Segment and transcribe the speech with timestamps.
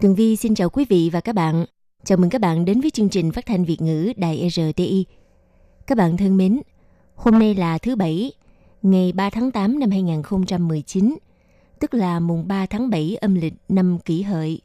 [0.00, 1.64] Tường Vi xin chào quý vị và các bạn.
[2.04, 5.06] Chào mừng các bạn đến với chương trình phát thanh Việt ngữ Đài RTI.
[5.86, 6.60] Các bạn thân mến,
[7.14, 8.32] hôm nay là thứ Bảy,
[8.82, 11.16] ngày 3 tháng 8 năm 2019,
[11.80, 14.60] tức là mùng 3 tháng 7 âm lịch năm kỷ hợi.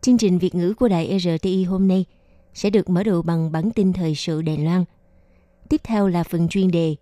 [0.00, 2.04] Chương trình Việt ngữ của Đài RTI hôm nay
[2.54, 4.84] sẽ được mở đầu bằng bản tin thời sự Đài Loan.
[5.68, 6.96] Tiếp theo là phần chuyên đề,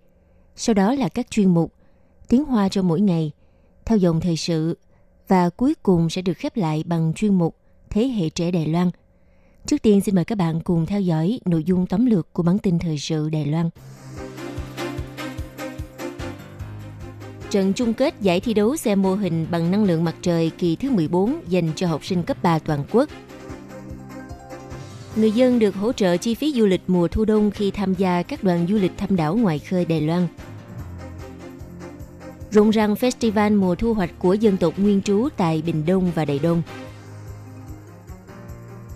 [0.57, 1.73] sau đó là các chuyên mục,
[2.29, 3.31] tiếng hoa cho mỗi ngày,
[3.85, 4.79] theo dòng thời sự,
[5.29, 7.57] và cuối cùng sẽ được khép lại bằng chuyên mục
[7.91, 8.91] Thế hệ trẻ Đài Loan.
[9.67, 12.59] Trước tiên xin mời các bạn cùng theo dõi nội dung tóm lược của bản
[12.59, 13.71] tin thời sự Đài Loan.
[17.51, 20.77] Trận chung kết giải thi đấu xe mô hình bằng năng lượng mặt trời kỳ
[20.77, 23.09] thứ 14 dành cho học sinh cấp 3 toàn quốc.
[25.17, 28.23] Người dân được hỗ trợ chi phí du lịch mùa thu đông khi tham gia
[28.23, 30.27] các đoàn du lịch thăm đảo ngoài khơi Đài Loan.
[32.51, 36.25] Rộn ràng festival mùa thu hoạch của dân tộc nguyên trú tại Bình Đông và
[36.25, 36.63] Đài Đông.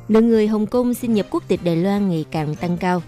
[0.09, 3.03] Lượng người Hồng Kông xin nhập quốc tịch Đài Loan ngày càng tăng cao.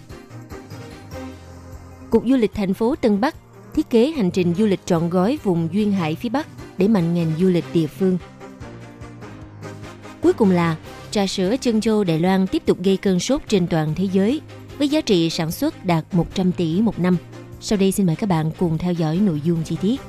[2.11, 3.35] Cục Du lịch thành phố Tân Bắc
[3.75, 6.47] thiết kế hành trình du lịch trọn gói vùng duyên hải phía Bắc
[6.79, 8.19] để mạnh ngành du lịch địa phương.
[10.23, 10.77] Cuối cùng là,
[11.11, 14.41] trà sữa chân châu Đài Loan tiếp tục gây cơn sốt trên toàn thế giới
[14.79, 17.17] với giá trị sản xuất đạt 100 tỷ một năm.
[17.61, 20.01] Sau đây xin mời các bạn cùng theo dõi nội dung chi tiết.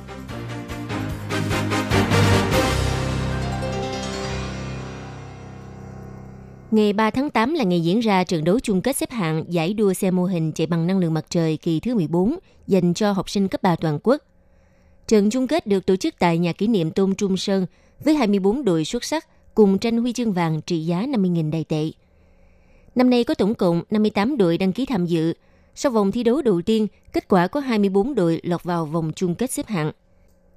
[6.74, 9.74] Ngày 3 tháng 8 là ngày diễn ra trận đấu chung kết xếp hạng giải
[9.74, 12.36] đua xe mô hình chạy bằng năng lượng mặt trời kỳ thứ 14
[12.66, 14.22] dành cho học sinh cấp 3 toàn quốc.
[15.08, 17.66] Trận chung kết được tổ chức tại nhà kỷ niệm Tôn Trung Sơn
[18.04, 21.90] với 24 đội xuất sắc cùng tranh huy chương vàng trị giá 50.000 đài tệ.
[22.94, 25.34] Năm nay có tổng cộng 58 đội đăng ký tham dự.
[25.74, 29.34] Sau vòng thi đấu đầu tiên, kết quả có 24 đội lọt vào vòng chung
[29.34, 29.92] kết xếp hạng.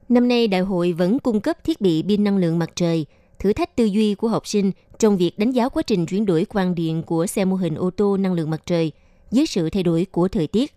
[0.09, 3.05] Năm nay, đại hội vẫn cung cấp thiết bị pin năng lượng mặt trời,
[3.39, 6.45] thử thách tư duy của học sinh trong việc đánh giá quá trình chuyển đổi
[6.45, 8.91] quang điện của xe mô hình ô tô năng lượng mặt trời
[9.31, 10.73] dưới sự thay đổi của thời tiết.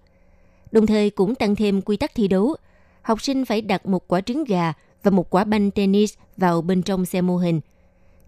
[0.72, 2.56] Đồng thời cũng tăng thêm quy tắc thi đấu.
[3.02, 4.72] Học sinh phải đặt một quả trứng gà
[5.02, 7.60] và một quả banh tennis vào bên trong xe mô hình.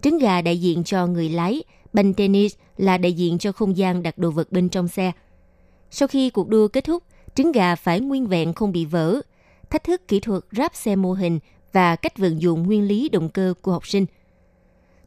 [0.03, 1.62] Trứng gà đại diện cho người lái,
[1.93, 5.12] banh tennis là đại diện cho không gian đặt đồ vật bên trong xe.
[5.91, 7.03] Sau khi cuộc đua kết thúc,
[7.34, 9.20] trứng gà phải nguyên vẹn không bị vỡ,
[9.70, 11.38] thách thức kỹ thuật ráp xe mô hình
[11.72, 14.06] và cách vận dụng nguyên lý động cơ của học sinh–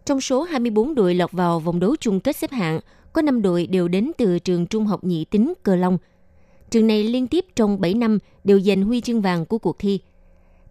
[0.05, 2.79] trong số 24 đội lọt vào vòng đấu chung kết xếp hạng,
[3.13, 5.97] có 5 đội đều đến từ trường trung học nhị tính Cờ Long.
[6.69, 9.99] Trường này liên tiếp trong 7 năm đều giành huy chương vàng của cuộc thi.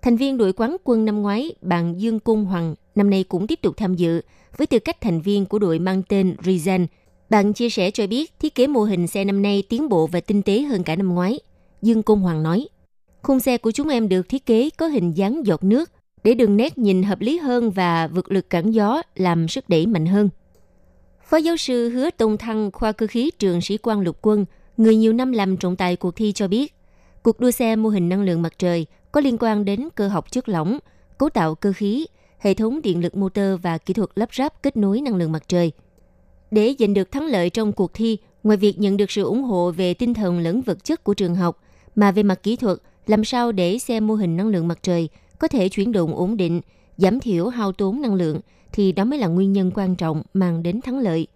[0.02, 3.58] Thành viên đội quán quân năm ngoái, bạn Dương Cung Hoàng, năm nay cũng tiếp
[3.62, 4.20] tục tham dự
[4.56, 6.86] với tư cách thành viên của đội mang tên Rizan.
[7.30, 10.20] Bạn chia sẻ cho biết thiết kế mô hình xe năm nay tiến bộ và
[10.20, 11.38] tinh tế hơn cả năm ngoái.
[11.82, 12.68] Dương Cung Hoàng nói,
[13.22, 15.90] khung xe của chúng em được thiết kế có hình dáng giọt nước,
[16.24, 19.86] để đường nét nhìn hợp lý hơn và vượt lực cản gió làm sức đẩy
[19.86, 20.28] mạnh hơn.
[21.24, 24.44] Phó giáo sư Hứa Tông Thăng khoa cơ khí trường sĩ quan lục quân,
[24.76, 26.74] người nhiều năm làm trọng tài cuộc thi cho biết,
[27.22, 30.32] cuộc đua xe mô hình năng lượng mặt trời có liên quan đến cơ học
[30.32, 30.78] chất lỏng,
[31.18, 32.06] cấu tạo cơ khí,
[32.38, 35.44] hệ thống điện lực motor và kỹ thuật lắp ráp kết nối năng lượng mặt
[35.48, 35.72] trời.
[36.50, 39.70] Để giành được thắng lợi trong cuộc thi, ngoài việc nhận được sự ủng hộ
[39.70, 41.60] về tinh thần lẫn vật chất của trường học,
[41.94, 45.08] mà về mặt kỹ thuật, làm sao để xe mô hình năng lượng mặt trời–
[45.38, 46.60] có thể chuyển động ổn định,
[46.96, 48.40] giảm thiểu hao tốn năng lượng
[48.72, 51.26] thì đó mới là nguyên nhân quan trọng mang đến thắng lợi.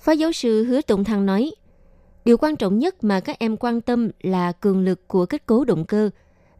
[0.00, 1.52] Phó giáo sư Hứa Tùng Thăng nói,
[2.24, 5.64] điều quan trọng nhất mà các em quan tâm là cường lực của kết cấu
[5.64, 6.10] động cơ.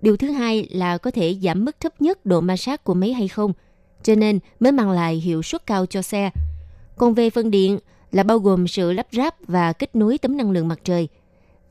[0.02, 3.12] Điều thứ hai là có thể giảm mức thấp nhất độ ma sát của máy
[3.12, 3.52] hay không,
[4.02, 6.30] cho nên mới mang lại hiệu suất cao cho xe.
[6.96, 7.78] Còn về phân điện
[8.12, 11.08] là bao gồm sự lắp ráp và kết nối tấm năng lượng mặt trời.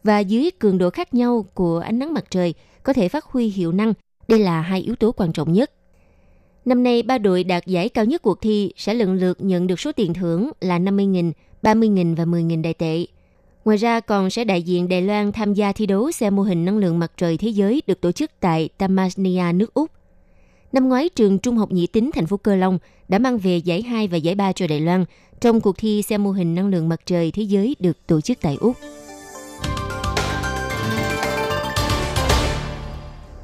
[0.04, 2.54] Và dưới cường độ khác nhau của ánh nắng mặt trời
[2.84, 3.94] có thể phát huy hiệu năng
[4.34, 5.72] đây là hai yếu tố quan trọng nhất.
[6.66, 9.80] Năm nay, ba đội đạt giải cao nhất cuộc thi sẽ lần lượt nhận được
[9.80, 11.32] số tiền thưởng là 50.000,
[11.62, 13.06] 30.000 và 10.000 đại tệ.
[13.66, 16.66] Ngoài ra còn sẽ đại diện Đài Loan tham gia thi đấu xe mô hình
[16.66, 19.92] năng lượng mặt trời thế giới được tổ chức tại Tasmania, nước Úc.
[20.72, 23.82] Năm ngoái, trường Trung học Nhị Tính thành phố Cơ Long đã mang về giải
[23.82, 25.06] 2 và giải 3 cho Đài Loan
[25.42, 28.38] trong cuộc thi xe mô hình năng lượng mặt trời thế giới được tổ chức
[28.42, 28.76] tại Úc.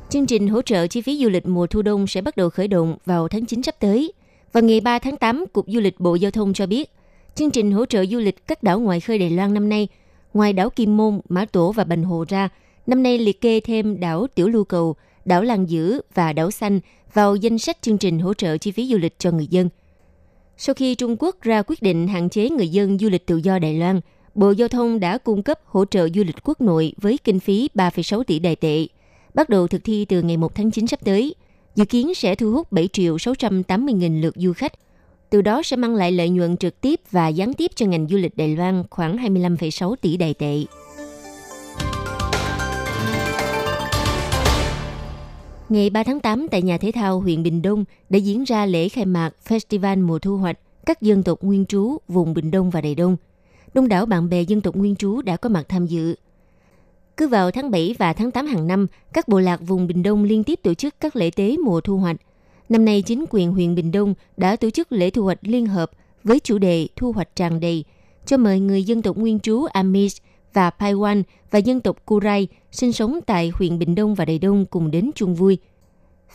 [0.09, 2.67] Chương trình hỗ trợ chi phí du lịch mùa thu đông sẽ bắt đầu khởi
[2.67, 4.13] động vào tháng 9 sắp tới.
[4.51, 6.91] Vào ngày 3 tháng 8, Cục Du lịch Bộ Giao thông cho biết,
[7.35, 9.88] chương trình hỗ trợ du lịch các đảo ngoài khơi Đài Loan năm nay,
[10.33, 12.50] ngoài đảo Kim Môn, Mã Tổ và Bành Hồ ra,
[12.88, 14.95] năm nay liệt kê thêm đảo Tiểu Lưu Cầu,
[15.25, 16.79] đảo Làng Dữ và đảo Xanh
[17.13, 19.69] vào danh sách chương trình hỗ trợ chi phí du lịch cho người dân.
[20.57, 23.59] Sau khi Trung Quốc ra quyết định hạn chế người dân du lịch tự do
[23.59, 24.01] Đài Loan,
[24.35, 27.69] Bộ Giao thông đã cung cấp hỗ trợ du lịch quốc nội với kinh phí
[27.75, 28.88] 3,6 tỷ đài tệ,
[29.33, 31.35] bắt đầu thực thi từ ngày 1 tháng 9 sắp tới.
[31.75, 34.73] Dự kiến sẽ thu hút 7 triệu 680 nghìn lượt du khách.
[35.29, 38.17] Từ đó sẽ mang lại lợi nhuận trực tiếp và gián tiếp cho ngành du
[38.17, 40.63] lịch Đài Loan khoảng 25,6 tỷ đài tệ.
[45.69, 48.89] Ngày 3 tháng 8 tại nhà thể thao huyện Bình Đông đã diễn ra lễ
[48.89, 52.81] khai mạc Festival mùa thu hoạch các dân tộc nguyên trú vùng Bình Đông và
[52.81, 53.17] Đài Đông.
[53.73, 56.15] Đông đảo bạn bè dân tộc nguyên trú đã có mặt tham dự.
[57.19, 60.24] Cứ vào tháng 7 và tháng 8 hàng năm, các bộ lạc vùng Bình Đông
[60.24, 62.16] liên tiếp tổ chức các lễ tế mùa thu hoạch.
[62.69, 65.92] Năm nay, chính quyền huyện Bình Đông đã tổ chức lễ thu hoạch liên hợp
[66.24, 67.83] với chủ đề Thu hoạch tràn đầy,
[68.25, 70.24] cho mời người dân tộc nguyên trú amish
[70.54, 74.65] và Paiwan và dân tộc Kurai sinh sống tại huyện Bình Đông và Đài Đông
[74.65, 75.57] cùng đến chung vui.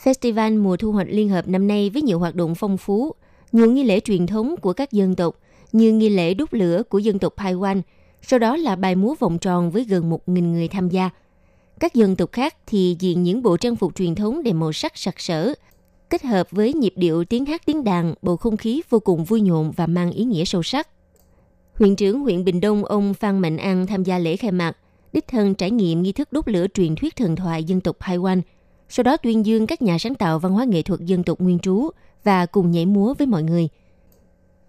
[0.02, 3.12] Festival mùa thu hoạch liên hợp năm nay với nhiều hoạt động phong phú,
[3.52, 5.38] nhiều nghi lễ truyền thống của các dân tộc
[5.72, 7.80] như nghi lễ đốt lửa của dân tộc Paiwan,
[8.26, 11.10] sau đó là bài múa vòng tròn với gần 1.000 người tham gia.
[11.80, 14.92] Các dân tộc khác thì diện những bộ trang phục truyền thống đầy màu sắc
[14.98, 15.54] sặc sỡ,
[16.10, 19.40] kết hợp với nhịp điệu tiếng hát tiếng đàn, bầu không khí vô cùng vui
[19.40, 20.88] nhộn và mang ý nghĩa sâu sắc.
[21.74, 24.76] Huyện trưởng huyện Bình Đông ông Phan Mạnh An tham gia lễ khai mạc,
[25.12, 28.40] đích thân trải nghiệm nghi thức đốt lửa truyền thuyết thần thoại dân tộc Haiwan,
[28.88, 31.58] sau đó tuyên dương các nhà sáng tạo văn hóa nghệ thuật dân tộc nguyên
[31.58, 31.90] trú
[32.24, 33.68] và cùng nhảy múa với mọi người.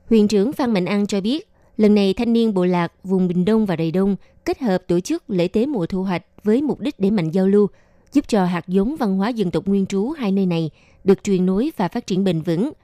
[0.10, 3.46] Huyện trưởng Phan Mạnh An cho biết, lần này thanh niên bộ lạc vùng Bình
[3.46, 6.80] Đông và Đài Đông kết hợp tổ chức lễ tế mùa thu hoạch với mục
[6.80, 7.68] đích để mạnh giao lưu,
[8.14, 10.70] giúp cho hạt giống văn hóa dân tộc nguyên trú hai nơi này
[11.04, 12.72] được truyền nối và phát triển bền vững–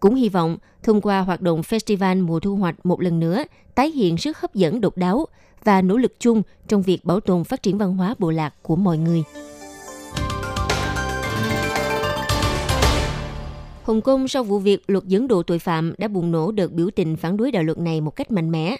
[0.00, 3.44] cũng hy vọng thông qua hoạt động festival mùa thu hoạch một lần nữa
[3.74, 5.26] tái hiện sức hấp dẫn độc đáo
[5.64, 8.76] và nỗ lực chung trong việc bảo tồn phát triển văn hóa bộ lạc của
[8.76, 9.22] mọi người.
[13.82, 16.90] Hồng Kông sau vụ việc luật dẫn độ tội phạm đã bùng nổ đợt biểu
[16.90, 18.76] tình phản đối đạo luật này một cách mạnh mẽ.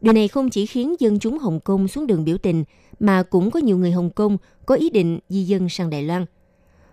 [0.00, 2.64] Điều này không chỉ khiến dân chúng Hồng Kông xuống đường biểu tình,
[3.00, 6.26] mà cũng có nhiều người Hồng Kông có ý định di dân sang Đài Loan.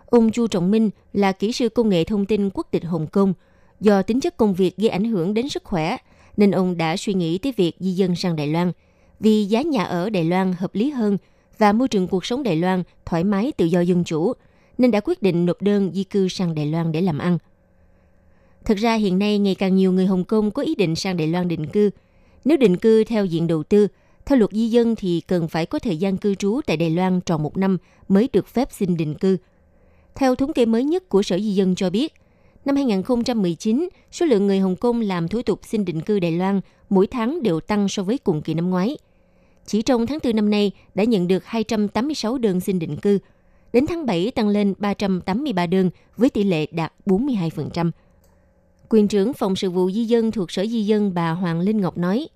[0.06, 3.34] Ông Chu Trọng Minh là kỹ sư công nghệ thông tin quốc tịch Hồng Kông–
[3.80, 5.98] Do tính chất công việc gây ảnh hưởng đến sức khỏe,
[6.38, 8.72] nên ông đã suy nghĩ tới việc di dân sang Đài Loan.
[9.20, 11.18] Vì giá nhà ở Đài Loan hợp lý hơn
[11.58, 14.34] và môi trường cuộc sống Đài Loan thoải mái tự do dân chủ,
[14.78, 17.38] nên đã quyết định nộp đơn di cư sang Đài Loan để làm ăn.
[18.70, 21.28] Thực ra hiện nay ngày càng nhiều người Hồng Kông có ý định sang Đài
[21.28, 21.90] Loan định cư.
[22.46, 23.88] Nếu định cư theo diện đầu tư,
[24.26, 27.22] theo luật di dân thì cần phải có thời gian cư trú tại Đài Loan
[27.22, 27.78] tròn một năm
[28.08, 29.38] mới được phép xin định cư.
[30.16, 32.14] Theo thống kê mới nhất của Sở Di dân cho biết,
[32.66, 36.62] Năm 2019, số lượng người Hồng Kông làm thủ tục xin định cư Đài Loan
[36.90, 38.98] mỗi tháng đều tăng so với cùng kỳ năm ngoái.
[39.66, 43.20] Chỉ trong tháng 4 năm nay đã nhận được 286 đơn xin định cư.
[43.74, 47.92] Đến tháng 7 tăng lên 383 đơn với tỷ lệ đạt 42%.
[48.90, 51.98] Quyền trưởng Phòng sự vụ di dân thuộc Sở Di dân bà Hoàng Linh Ngọc
[51.98, 52.28] nói,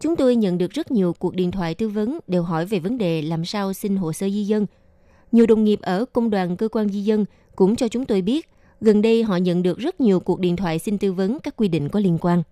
[0.00, 2.98] Chúng tôi nhận được rất nhiều cuộc điện thoại tư vấn đều hỏi về vấn
[2.98, 4.66] đề làm sao xin hồ sơ di dân.
[5.32, 7.24] Nhiều đồng nghiệp ở công đoàn cơ quan di dân
[7.56, 8.48] cũng cho chúng tôi biết
[8.80, 11.68] gần đây họ nhận được rất nhiều cuộc điện thoại xin tư vấn các quy
[11.68, 12.42] định có liên quan.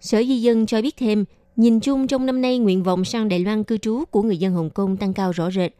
[0.00, 1.24] Sở Di dân cho biết thêm,
[1.56, 4.52] nhìn chung trong năm nay nguyện vọng sang Đài Loan cư trú của người dân
[4.52, 5.72] Hồng Kông tăng cao rõ rệt.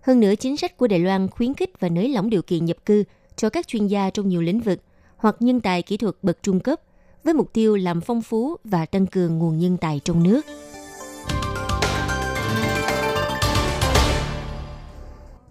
[0.00, 2.76] Hơn nữa, chính sách của Đài Loan khuyến khích và nới lỏng điều kiện nhập
[2.86, 3.04] cư
[3.36, 4.80] cho các chuyên gia trong nhiều lĩnh vực
[5.24, 6.80] hoặc nhân tài kỹ thuật bậc trung cấp
[7.24, 10.40] với mục tiêu làm phong phú và tăng cường nguồn nhân tài trong nước.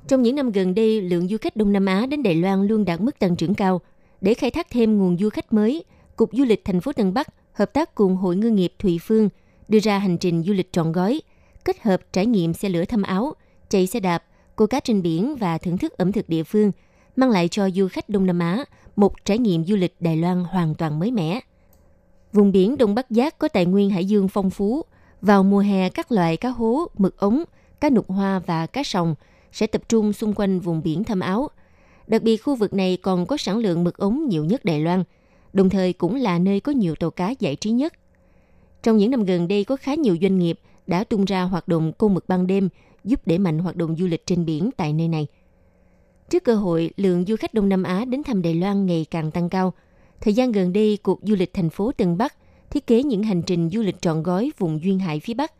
[0.07, 2.85] Trong những năm gần đây, lượng du khách Đông Nam Á đến Đài Loan luôn
[2.85, 3.81] đạt mức tăng trưởng cao.
[4.21, 5.83] Để khai thác thêm nguồn du khách mới,
[6.15, 9.29] Cục Du lịch thành phố Tân Bắc hợp tác cùng Hội Ngư nghiệp Thụy Phương
[9.67, 11.21] đưa ra hành trình du lịch trọn gói,
[11.65, 13.33] kết hợp trải nghiệm xe lửa thăm áo,
[13.69, 14.23] chạy xe đạp,
[14.55, 16.71] câu cá trên biển và thưởng thức ẩm thực địa phương,
[17.15, 18.65] mang lại cho du khách Đông Nam Á
[18.95, 21.39] một trải nghiệm du lịch Đài Loan hoàn toàn mới mẻ.
[22.33, 24.81] Vùng biển Đông Bắc Giác có tài nguyên hải dương phong phú.
[25.21, 27.43] Vào mùa hè, các loại cá hố, mực ống,
[27.79, 29.15] cá nục hoa và cá sòng–
[29.53, 31.49] sẽ tập trung xung quanh vùng biển thâm áo.
[32.07, 35.03] Đặc biệt khu vực này còn có sản lượng mực ống nhiều nhất Đài Loan,
[35.53, 37.93] đồng thời cũng là nơi có nhiều tàu cá giải trí nhất.
[38.83, 41.93] Trong những năm gần đây có khá nhiều doanh nghiệp đã tung ra hoạt động
[41.97, 42.69] câu mực ban đêm
[43.03, 45.27] giúp đẩy mạnh hoạt động du lịch trên biển tại nơi này.
[46.33, 49.31] Trước cơ hội, lượng du khách Đông Nam Á đến thăm Đài Loan ngày càng
[49.31, 49.73] tăng cao.
[50.21, 52.35] Thời gian gần đây, Cục Du lịch thành phố Tân Bắc
[52.69, 55.53] thiết kế những hành trình du lịch trọn gói vùng duyên hải phía Bắc,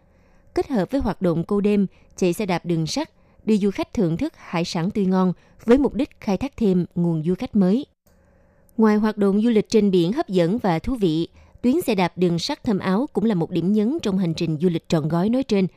[0.56, 3.10] kết hợp với hoạt động câu đêm, chạy xe đạp đường sắt,
[3.46, 5.34] đưa du khách thưởng thức hải sản tươi ngon
[5.66, 7.86] với mục đích khai thác thêm nguồn du khách mới.
[8.78, 11.28] Ngoài hoạt động du lịch trên biển hấp dẫn và thú vị,
[11.62, 14.58] tuyến xe đạp đường sắt thâm áo cũng là một điểm nhấn trong hành trình
[14.62, 15.68] du lịch trọn gói nói trên.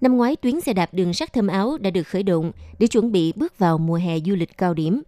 [0.00, 3.12] Năm ngoái, tuyến xe đạp đường sắt thơm áo đã được khởi động để chuẩn
[3.12, 5.02] bị bước vào mùa hè du lịch cao điểm.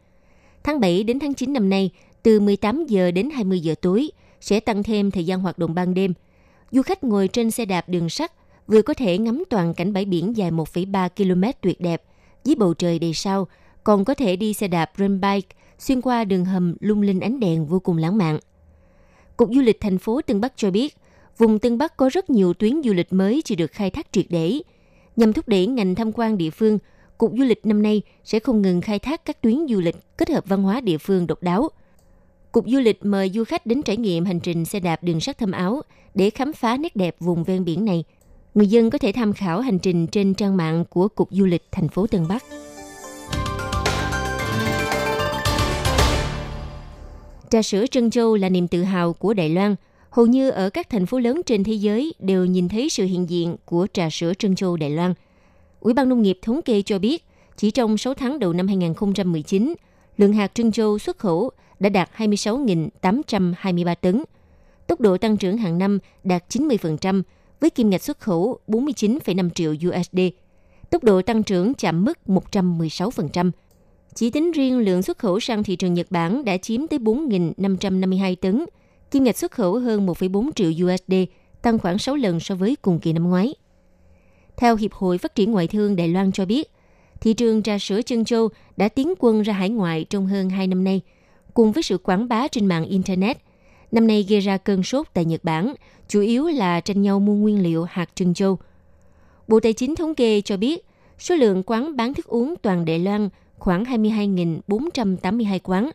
[0.64, 1.90] Tháng 7 đến tháng 9 năm nay,
[2.22, 5.94] từ 18 giờ đến 20 giờ tối, sẽ tăng thêm thời gian hoạt động ban
[5.94, 6.14] đêm.
[6.70, 8.32] Du khách ngồi trên xe đạp đường sắt
[8.66, 12.02] vừa có thể ngắm toàn cảnh bãi biển dài 1,3 km tuyệt đẹp
[12.44, 13.49] dưới bầu trời đầy sao,
[13.84, 17.40] còn có thể đi xe đạp run bike xuyên qua đường hầm lung linh ánh
[17.40, 18.38] đèn vô cùng lãng mạn.
[19.37, 20.96] Cục Du lịch thành phố Tân Bắc cho biết,
[21.38, 24.26] vùng Tân Bắc có rất nhiều tuyến du lịch mới chỉ được khai thác triệt
[24.28, 24.61] để.
[25.16, 26.78] Nhằm thúc đẩy ngành tham quan địa phương,
[27.19, 30.31] Cục Du lịch năm nay sẽ không ngừng khai thác các tuyến du lịch kết
[30.31, 31.69] hợp văn hóa địa phương độc đáo.
[32.52, 35.38] Cục Du lịch mời du khách đến trải nghiệm hành trình xe đạp đường sắt
[35.38, 35.83] thâm áo
[36.14, 38.04] để khám phá nét đẹp vùng ven biển này.
[38.54, 41.62] Người dân có thể tham khảo hành trình trên trang mạng của Cục Du lịch
[41.73, 42.45] thành phố Tân Bắc.
[47.50, 49.76] Trà sữa Trân Châu là niềm tự hào của Đài Loan.
[50.12, 53.31] Hầu như ở các thành phố lớn trên thế giới đều nhìn thấy sự hiện
[53.31, 55.14] diện của trà sữa Trân Châu Đài Loan.
[55.81, 57.25] Ủy ban Nông nghiệp thống kê cho biết,
[57.57, 59.75] chỉ trong 6 tháng đầu năm 2019,
[60.16, 61.50] lượng hạt Trân Châu xuất khẩu
[61.81, 64.23] đã đạt 26.823 tấn.
[64.87, 67.23] Tốc độ tăng trưởng hàng năm đạt 90%,
[67.61, 70.19] với kim ngạch xuất khẩu 49,5 triệu USD.
[70.90, 73.50] Tốc độ tăng trưởng chạm mức 116%.
[74.14, 78.37] Chỉ tính riêng lượng xuất khẩu sang thị trường Nhật Bản đã chiếm tới 4.552
[78.37, 78.64] tấn,
[79.12, 81.14] kim ngạch xuất khẩu hơn 1,4 triệu USD,
[81.62, 83.54] tăng khoảng 6 lần so với cùng kỳ năm ngoái.
[84.57, 86.71] Theo Hiệp hội Phát triển Ngoại thương Đài Loan cho biết,
[87.21, 90.66] thị trường trà sữa chân châu đã tiến quân ra hải ngoại trong hơn 2
[90.66, 91.00] năm nay,
[91.54, 93.38] cùng với sự quảng bá trên mạng Internet.
[93.92, 95.75] Năm nay gây ra cơn sốt tại Nhật Bản,
[96.09, 98.59] chủ yếu là tranh nhau mua nguyên liệu hạt trân châu.
[99.49, 100.85] Bộ Tài chính thống kê cho biết,
[101.19, 103.28] số lượng quán bán thức uống toàn Đài Loan
[103.59, 105.90] khoảng 22.482 quán.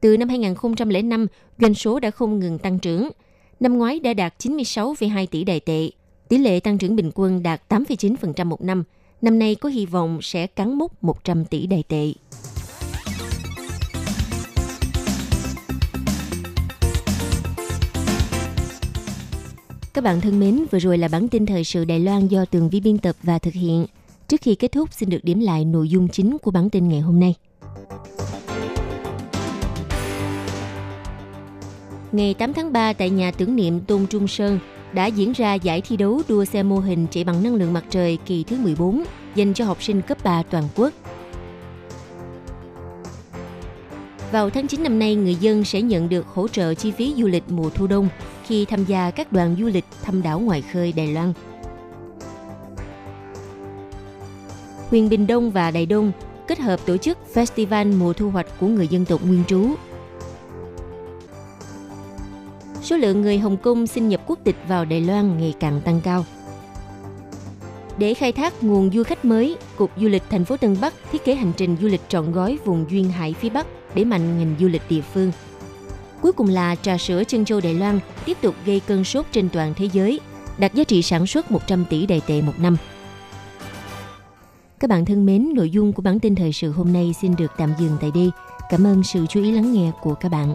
[0.00, 1.26] Từ năm 2005,
[1.58, 3.08] doanh số đã không ngừng tăng trưởng.
[3.60, 5.90] Năm ngoái đã đạt 96,2 tỷ đài tệ.
[6.28, 8.84] Tỷ lệ tăng trưởng bình quân đạt 8,9% một năm.
[9.22, 12.12] Năm nay có hy vọng sẽ cắn mốc 100 tỷ đài tệ.
[19.94, 22.68] Các bạn thân mến, vừa rồi là bản tin thời sự Đài Loan do Tường
[22.68, 23.86] Vi biên tập và thực hiện.
[24.28, 27.00] Trước khi kết thúc, xin được điểm lại nội dung chính của bản tin ngày
[27.00, 27.34] hôm nay.
[32.12, 34.58] Ngày 8 tháng 3 tại nhà tưởng niệm Tôn Trung Sơn
[34.92, 37.84] đã diễn ra giải thi đấu đua xe mô hình chạy bằng năng lượng mặt
[37.90, 40.92] trời kỳ thứ 14 dành cho học sinh cấp 3 toàn quốc.
[44.32, 47.26] Vào tháng 9 năm nay, người dân sẽ nhận được hỗ trợ chi phí du
[47.26, 48.08] lịch mùa thu đông
[48.46, 51.32] khi tham gia các đoàn du lịch thăm đảo ngoài khơi Đài Loan.
[54.90, 56.12] Huyền Bình Đông và Đài Đông
[56.46, 59.74] kết hợp tổ chức Festival mùa thu hoạch của người dân tộc nguyên trú.
[62.88, 66.00] Số lượng người Hồng Kông xin nhập quốc tịch vào Đài Loan ngày càng tăng
[66.00, 66.24] cao.
[67.98, 71.24] Để khai thác nguồn du khách mới, Cục Du lịch thành phố Tân Bắc thiết
[71.24, 74.54] kế hành trình du lịch trọn gói vùng duyên hải phía Bắc để mạnh ngành
[74.60, 75.32] du lịch địa phương.
[76.22, 79.48] Cuối cùng là trà sữa chân châu Đài Loan tiếp tục gây cơn sốt trên
[79.48, 80.20] toàn thế giới,
[80.58, 82.76] đạt giá trị sản xuất 100 tỷ đài tệ một năm.
[84.80, 87.52] Các bạn thân mến, nội dung của bản tin thời sự hôm nay xin được
[87.58, 88.30] tạm dừng tại đây.
[88.70, 90.54] Cảm ơn sự chú ý lắng nghe của các bạn.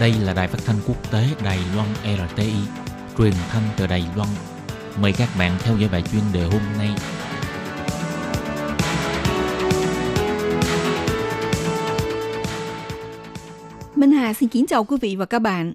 [0.00, 2.52] Đây là đài phát thanh quốc tế Đài Loan RTI,
[3.18, 4.28] truyền thanh từ Đài Loan.
[5.00, 6.90] Mời các bạn theo dõi bài chuyên đề hôm nay.
[13.96, 15.72] Minh Hà xin kính chào quý vị và các bạn.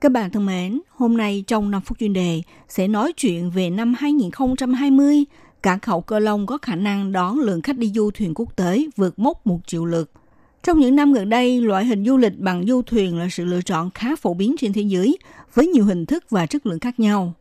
[0.00, 3.70] Các bạn thân mến, hôm nay trong 5 phút chuyên đề sẽ nói chuyện về
[3.70, 5.24] năm 2020,
[5.62, 8.86] cảng khẩu Cơ Long có khả năng đón lượng khách đi du thuyền quốc tế
[8.96, 10.10] vượt mốc 1 triệu lượt.
[10.68, 13.62] Trong những năm gần đây, loại hình du lịch bằng du thuyền là sự lựa
[13.62, 15.18] chọn khá phổ biến trên thế giới
[15.54, 17.32] với nhiều hình thức và chất lượng khác nhau.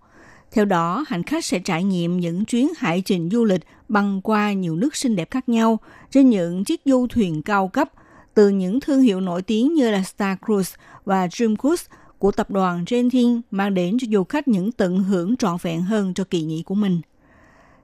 [0.52, 4.54] Theo đó, hành khách sẽ trải nghiệm những chuyến hải trình du lịch băng qua
[4.54, 5.80] nhiều nước xinh đẹp khác nhau
[6.12, 7.90] trên những chiếc du thuyền cao cấp
[8.34, 11.86] từ những thương hiệu nổi tiếng như là Star Cruise và Dream Cruise
[12.18, 16.14] của tập đoàn Genting mang đến cho du khách những tận hưởng trọn vẹn hơn
[16.14, 17.02] cho kỳ nghỉ của mình.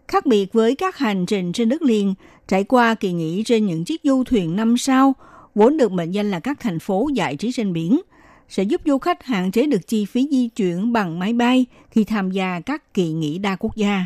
[0.08, 2.14] Khác biệt với các hành trình trên đất liền,
[2.48, 5.14] trải qua kỳ nghỉ trên những chiếc du thuyền năm sao,
[5.56, 8.02] vốn được mệnh danh là các thành phố giải trí trên biển,
[8.50, 12.04] sẽ giúp du khách hạn chế được chi phí di chuyển bằng máy bay khi
[12.04, 14.06] tham gia các kỳ nghỉ đa quốc gia.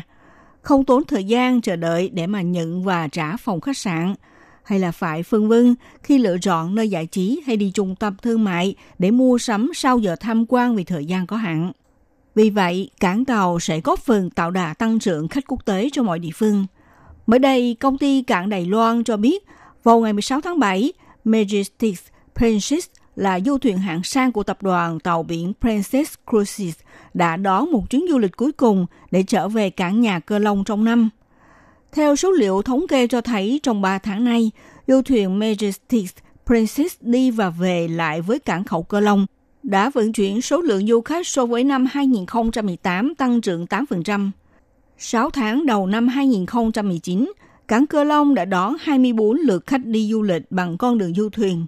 [0.62, 4.14] Không tốn thời gian chờ đợi để mà nhận và trả phòng khách sạn,
[4.64, 8.16] hay là phải phân vân khi lựa chọn nơi giải trí hay đi trung tâm
[8.22, 11.72] thương mại để mua sắm sau giờ tham quan vì thời gian có hạn.
[12.34, 16.02] Vì vậy, cảng tàu sẽ góp phần tạo đà tăng trưởng khách quốc tế cho
[16.02, 16.66] mọi địa phương.
[17.26, 19.44] Mới đây, công ty cảng Đài Loan cho biết,
[19.82, 20.92] vào ngày 16 tháng 7,
[21.28, 21.94] Majestic
[22.34, 26.74] Princess là du thuyền hạng sang của tập đoàn tàu biển Princess Cruises
[27.14, 30.64] đã đón một chuyến du lịch cuối cùng để trở về cảng nhà Cơ Long
[30.64, 31.10] trong năm.
[31.92, 34.50] Theo số liệu thống kê cho thấy trong 3 tháng nay,
[34.86, 36.06] du thuyền Majestic
[36.46, 39.26] Princess đi và về lại với cảng khẩu Cơ Long
[39.62, 44.30] đã vận chuyển số lượng du khách so với năm 2018 tăng trưởng 8%.
[44.98, 47.32] 6 tháng đầu năm 2019,
[47.68, 51.28] cảng Cơ Long đã đón 24 lượt khách đi du lịch bằng con đường du
[51.28, 51.66] thuyền.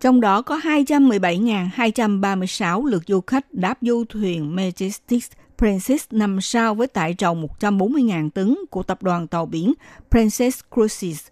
[0.00, 5.20] Trong đó có 217.236 lượt du khách đáp du thuyền Majestic
[5.58, 9.72] Princess nằm sao với tải trọng 140.000 tấn của tập đoàn tàu biển
[10.10, 11.26] Princess Cruises.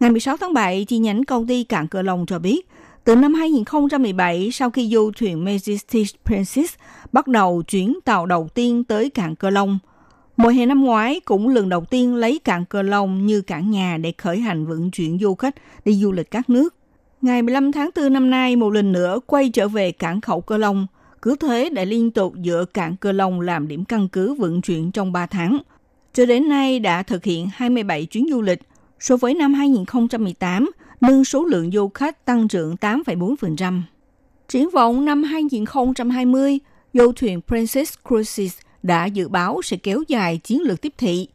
[0.00, 2.68] Ngày 16 tháng 7, chi nhánh công ty cảng Cửa Long cho biết,
[3.04, 6.74] từ năm 2017, sau khi du thuyền Majestic Princess
[7.12, 9.78] bắt đầu chuyến tàu đầu tiên tới cảng Cửa Long,
[10.36, 13.98] mùa hè năm ngoái cũng lần đầu tiên lấy cảng Cờ Long như cảng nhà
[13.98, 16.74] để khởi hành vận chuyển du khách đi du lịch các nước.
[17.22, 20.56] Ngày 15 tháng 4 năm nay, một lần nữa quay trở về cảng khẩu Cơ
[20.56, 20.86] Long,
[21.22, 24.92] cứ thế đã liên tục dựa cảng Cơ Long làm điểm căn cứ vận chuyển
[24.92, 25.58] trong 3 tháng.
[26.14, 28.60] Cho đến nay đã thực hiện 27 chuyến du lịch,
[29.00, 30.70] so với năm 2018,
[31.00, 33.82] nâng số lượng du khách tăng trưởng 8,4%.
[34.48, 36.58] Triển vọng năm 2020,
[36.94, 41.28] du thuyền Princess Cruises đã dự báo sẽ kéo dài chiến lược tiếp thị,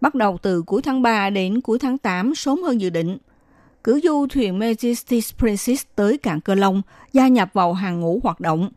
[0.00, 3.18] bắt đầu từ cuối tháng 3 đến cuối tháng 8 sớm hơn dự định.
[3.84, 6.82] Cử du thuyền Majestic Princess tới cảng Cơ Long
[7.12, 8.70] gia nhập vào hàng ngũ hoạt động,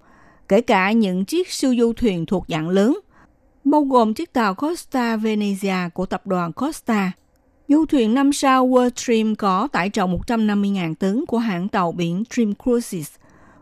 [0.47, 2.99] kể cả những chiếc siêu du thuyền thuộc dạng lớn,
[3.63, 7.11] bao gồm chiếc tàu Costa Venezia của tập đoàn Costa.
[7.67, 12.23] Du thuyền 5 sao World Dream có tải trọng 150.000 tấn của hãng tàu biển
[12.29, 13.09] Dream Cruises,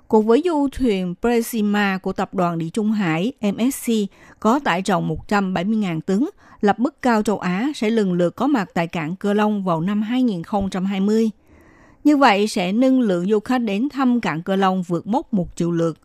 [0.10, 3.92] cùng với du thuyền Presima của tập đoàn Địa Trung Hải MSC
[4.40, 6.26] có tải trọng 170.000 tấn,
[6.62, 9.82] lập mức cao châu Á sẽ lần lượt có mặt tại cảng Cơ Long vào
[9.82, 11.30] năm 2020.
[12.04, 15.56] Như vậy sẽ nâng lượng du khách đến thăm cảng Cơ Long vượt mốc 1
[15.56, 15.98] triệu lượt.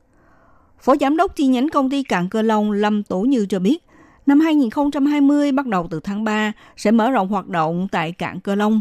[0.81, 3.85] Phó giám đốc chi nhánh công ty cảng Cơ Long Lâm Tổ Như cho biết,
[4.27, 8.55] Năm 2020 bắt đầu từ tháng 3 sẽ mở rộng hoạt động tại cảng Cơ
[8.55, 8.81] Long.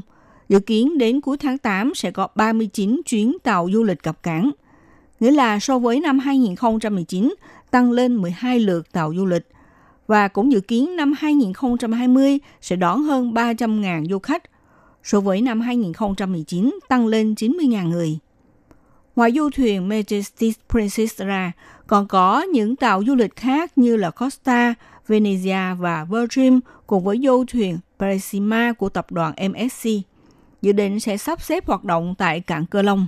[0.50, 4.52] Dự kiến đến cuối tháng 8 sẽ có 39 chuyến tàu du lịch cập cảng.
[5.24, 7.34] Nghĩa là so với năm 2019
[7.72, 9.48] tăng lên 12 lượt tàu du lịch.
[10.08, 14.44] Và cũng dự kiến năm 2020 sẽ đón hơn 300.000 du khách.
[15.04, 18.20] So với năm 2019 tăng lên 90.000 người.
[19.16, 21.52] Ngoài du thuyền Majestic Princess ra,
[21.88, 24.74] còn có những tàu du lịch khác như là Costa,
[25.08, 29.90] Venezia và Virgin cùng với du thuyền Parisima của tập đoàn MSC
[30.62, 33.08] dự định sẽ sắp xếp hoạt động tại cảng Cơ Long.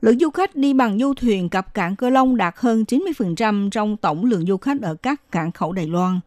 [0.00, 3.96] Lượng du khách đi bằng du thuyền cập cảng Cơ Long đạt hơn 90% trong
[3.96, 6.20] tổng lượng du khách ở các cảng khẩu Đài Loan.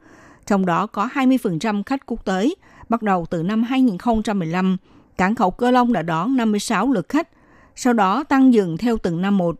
[0.46, 2.50] Trong đó có 20% khách quốc tế.
[2.90, 4.78] Bắt đầu từ năm 2015,
[5.18, 7.30] cảng khẩu Cơ Long đã đón 56 lượt khách,
[7.76, 9.56] sau đó tăng dần theo từng năm một.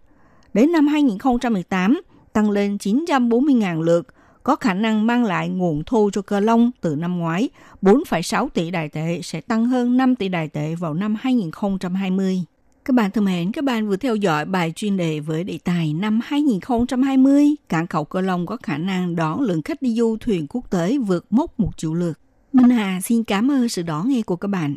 [0.54, 2.02] Đến năm 2018,
[2.34, 4.08] tăng lên 940.000 lượt,
[4.44, 7.50] có khả năng mang lại nguồn thu cho cơ long từ năm ngoái
[7.82, 12.44] 4,6 tỷ đài tệ sẽ tăng hơn 5 tỷ đài tệ vào năm 2020.
[12.90, 15.94] Các bạn thân mến, các bạn vừa theo dõi bài chuyên đề với đề tài
[15.94, 20.48] năm 2020, cảng cầu Cơ Long có khả năng đón lượng khách đi du thuyền
[20.50, 22.20] quốc tế vượt mốc một triệu lượt.
[22.54, 24.76] Minh Hà xin cảm ơn sự đón nghe của các bạn.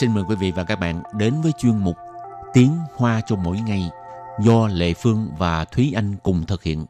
[0.00, 1.96] Xin mời quý vị và các bạn đến với chuyên mục
[2.52, 3.90] Tiếng Hoa cho mỗi ngày
[4.40, 6.84] do Lệ Phương và Thúy Anh cùng thực hiện.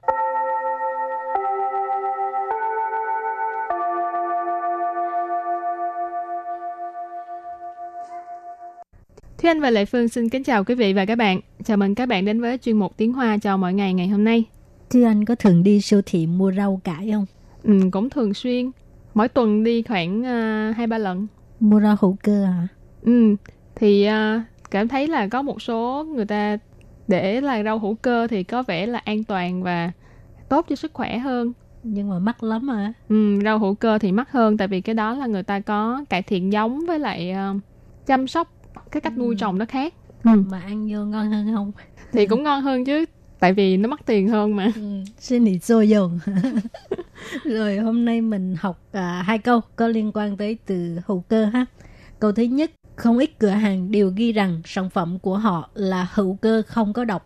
[9.39, 11.41] Thúy Anh và Lệ Phương xin kính chào quý vị và các bạn.
[11.65, 14.25] Chào mừng các bạn đến với chuyên mục Tiếng Hoa cho mỗi ngày ngày hôm
[14.25, 14.45] nay.
[14.91, 17.27] Thúy Anh có thường đi siêu thị mua rau cải không?
[17.63, 18.71] Ừ, cũng thường xuyên.
[19.15, 21.27] Mỗi tuần đi khoảng uh, hai ba lần.
[21.61, 22.69] Mua rau hữu cơ hả?
[23.05, 23.37] Ừ,
[23.75, 26.59] thì uh, cảm thấy là có một số người ta
[27.09, 29.93] để là rau hữu cơ thì có vẻ là an toàn và
[30.49, 31.53] tốt cho sức khỏe hơn.
[31.83, 32.93] Nhưng mà mắc lắm à.
[33.09, 36.05] Ừ, rau hữu cơ thì mắc hơn tại vì cái đó là người ta có
[36.11, 37.61] cải thiện giống với lại uh,
[38.07, 38.53] chăm sóc
[38.91, 39.95] cái cách nuôi trồng nó khác.
[40.25, 40.31] Ừ.
[40.51, 41.73] Mà ăn vô ngon hơn không?
[42.13, 43.05] Thì cũng ngon hơn chứ
[43.39, 44.73] tại vì nó mắc tiền hơn mà.
[44.77, 46.19] Ừ, xin lý do dùng.
[47.45, 51.45] Rồi hôm nay mình học à, hai câu có liên quan tới từ hữu cơ
[51.45, 51.67] ha.
[52.21, 56.08] Câu thứ nhất, không ít cửa hàng đều ghi rằng sản phẩm của họ là
[56.14, 57.26] hữu cơ không có độc.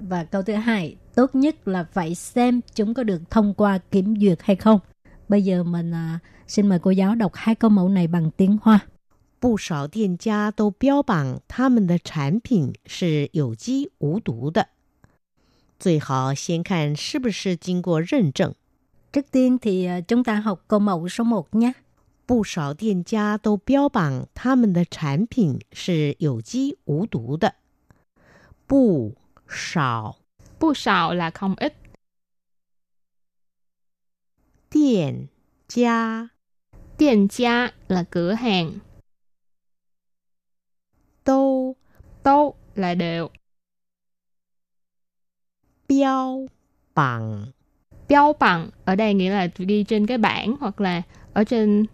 [0.00, 4.14] Và câu thứ hai, tốt nhất là phải xem chúng có được thông qua kiểm
[4.20, 4.80] duyệt hay không.
[5.28, 8.58] Bây giờ mình à, xin mời cô giáo đọc hai câu mẫu này bằng tiếng
[8.62, 8.80] Hoa.
[9.40, 14.68] 不少店家都标榜他们的产品是有机无毒的，
[15.80, 18.54] 最好先看是不是经过认证。
[19.12, 21.72] Trước tiên thì à, chúng ta học câu mẫu số 1 nhé.
[22.26, 27.54] 不少店家都标榜他们的产品是有机无毒的。
[28.66, 29.14] 不
[29.48, 30.16] 少
[30.62, 31.74] Bu sào là không ít,
[34.70, 35.28] 店
[35.68, 36.30] 家
[36.96, 38.80] tiền gia là cửa hàng,
[41.24, 41.76] 都
[42.22, 43.30] tô là đều,
[45.86, 46.46] 标
[46.94, 47.52] 榜
[48.06, 51.86] 标bằng ở đây nghĩa là ghi trên cái bảng hoặc là ở trên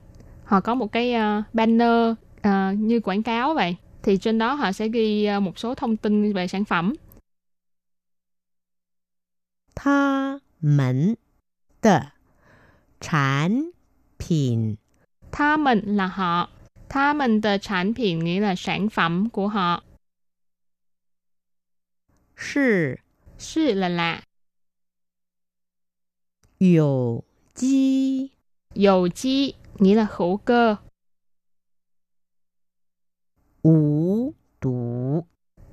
[0.53, 2.11] họ có một cái ờ, banner
[2.47, 5.97] uh, như quảng cáo vậy thì trên đó họ sẽ ghi ờ, một số thông
[5.97, 6.93] tin về sản phẩm.
[9.75, 11.13] Tha mình
[11.83, 11.99] de
[13.01, 13.71] sản
[14.17, 14.75] phẩm.
[15.31, 16.49] Tha mình là họ.
[16.89, 19.83] Tha mình de sản phẩm nghĩa là sản phẩm của họ.
[22.37, 22.95] Sư.
[23.37, 24.21] Sư là lạ.
[26.59, 27.23] Dầu
[27.55, 28.29] chi.
[28.75, 30.76] Dầu chi nghĩa là hữu cơ
[33.62, 35.24] 无毒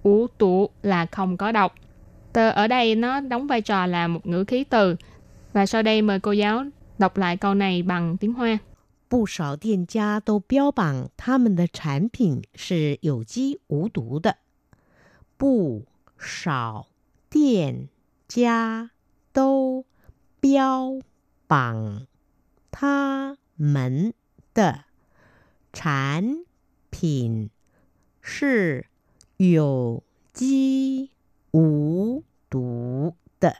[0.03, 1.75] ủ tụ là không có độc
[2.33, 4.95] tờ ở đây nó đóng vai trò là một ngữ khí từ
[5.53, 6.63] và sau đây mời cô giáo
[6.97, 8.57] đọc lại câu này bằng tiếng Hoa
[9.07, 14.37] 不少店家都标榜他们的产品是有机无毒的。
[15.37, 15.85] 不
[16.17, 16.87] 少
[17.29, 17.87] 店
[18.27, 18.89] 家
[19.31, 19.85] 都
[20.39, 20.99] 标
[21.47, 22.07] 榜
[22.71, 24.13] 他 们
[24.53, 24.85] 的
[25.73, 26.45] 产
[26.89, 27.49] 品
[28.21, 28.85] 是
[29.37, 30.03] 有
[30.33, 31.11] 机
[31.51, 33.55] 无毒的。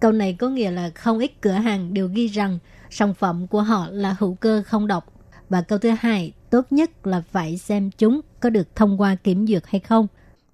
[0.00, 2.58] Câu này có nghĩa là không ít cửa hàng đều ghi rằng
[2.90, 5.12] sản phẩm của họ là hữu cơ không độc.
[5.48, 9.46] Và câu thứ hai, tốt nhất là phải xem chúng có được thông qua kiểm
[9.46, 10.08] duyệt hay không.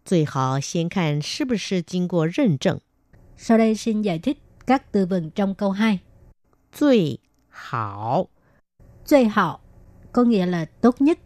[0.04, 2.80] 最好先看是不是经过认证。
[3.36, 5.98] Sau đây xin giải thích các từ vựng trong câu 2.
[6.72, 8.26] 最好
[9.05, 9.59] 最好,
[10.11, 11.19] có nghĩa là tốt nhất.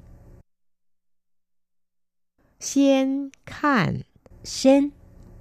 [2.59, 3.29] Xiên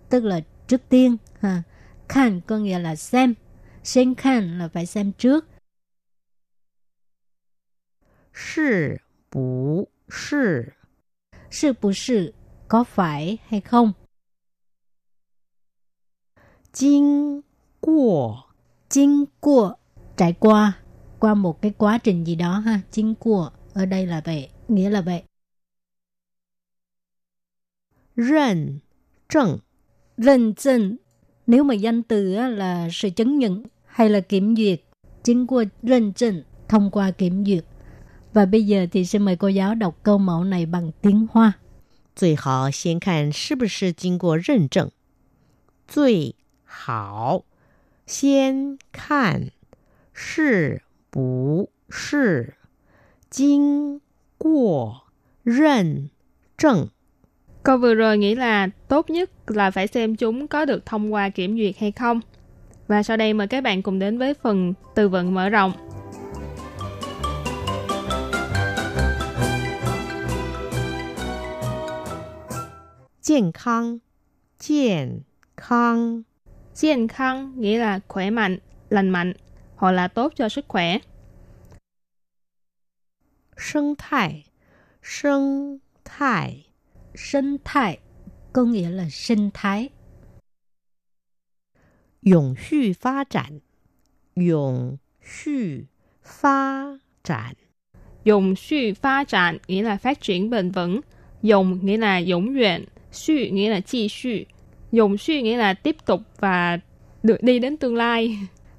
[0.09, 1.16] tức là trước tiên.
[1.40, 1.62] Ha.
[2.09, 3.35] Khan có nghĩa là xem.
[3.85, 5.44] Xiên khan là phải xem trước.
[8.35, 8.96] Sì
[9.33, 10.37] bù sì.
[11.51, 12.33] Sì bù sì,
[12.68, 13.92] có phải hay không?
[16.72, 17.40] Kinh
[17.81, 18.44] qua.
[18.90, 19.77] Kinh qua,
[20.16, 20.88] trải qua
[21.19, 22.80] qua một cái quá trình gì đó ha.
[22.91, 25.24] Kinh qua ở đây là vậy, nghĩa là vậy.
[28.15, 28.80] 认
[29.28, 29.60] 证
[30.17, 30.98] 认证
[31.48, 34.82] nếu mà danh từ á, là sự chứng nhận hay là kiểm duyệt.
[35.24, 37.65] Chính qua认证thông qua kiểm duyệt.
[38.34, 41.54] Và bây giờ thì xin mời cô giáo đọc câu mẫu này bằng tiếng Hoa.
[42.15, 44.91] 最好先看是不是经过认证。
[45.88, 47.43] 最好
[48.06, 49.52] 先看
[50.13, 50.84] 是
[51.17, 52.54] 不是
[53.30, 54.02] 经
[54.38, 55.04] 过
[55.43, 56.10] 认
[56.58, 56.89] 证。
[57.63, 61.30] Câu vừa rồi nghĩ là tốt nhất là phải xem chúng có được thông qua
[61.30, 62.19] kiểm duyệt hay không.
[62.88, 65.74] Và sau đây mời các bạn cùng đến với phần từ vựng mở rộng.
[73.22, 74.02] 健康，
[74.60, 75.24] 健
[75.56, 76.26] 康，
[76.74, 78.58] 健康nghĩa là khỏe mạnh,
[78.89, 79.34] lành mạnh
[79.79, 80.99] họ là tốt cho sức khỏe.
[83.57, 84.45] Sinh thái,
[85.03, 86.67] Sinh thái,
[87.14, 87.99] Sinh thái,
[88.53, 89.88] có nghĩa là sinh thái.
[92.23, 93.61] Dũng hư phát triển
[94.37, 95.81] Dũng hư
[96.23, 97.55] phát triển
[98.25, 101.01] Dũng hư phát triển nghĩa là phát triển bền vững.
[101.43, 102.85] Dũng nghĩa là dũng nguyện.
[103.12, 104.47] Suy nghĩa là chi suy.
[104.93, 106.79] Dũng suy nghĩa là tiếp tục và
[107.23, 108.38] được đi đến tương lai.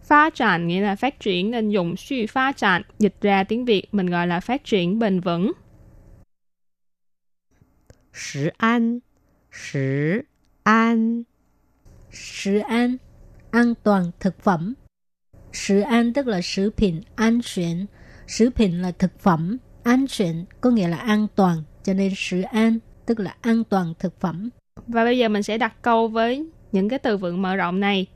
[0.10, 3.94] Phá tràn nghĩa là phát triển nên dùng suy phá tràn, dịch ra tiếng Việt
[3.94, 5.52] mình gọi là phát triển bền vững.
[8.14, 9.00] Sử an,
[9.52, 10.22] sử
[10.64, 11.24] an.
[12.12, 12.98] Sử an,
[13.52, 14.74] an toàn thực phẩm.
[15.54, 17.86] Sử an tức là thực phẩm an toàn,
[18.38, 22.42] thực phẩm là thực phẩm, an toàn có nghĩa là an toàn, cho nên sử
[22.42, 24.50] an tức là an toàn thực phẩm.
[24.88, 28.08] Và bây giờ mình sẽ đặt câu với những cái từ vựng mở rộng này.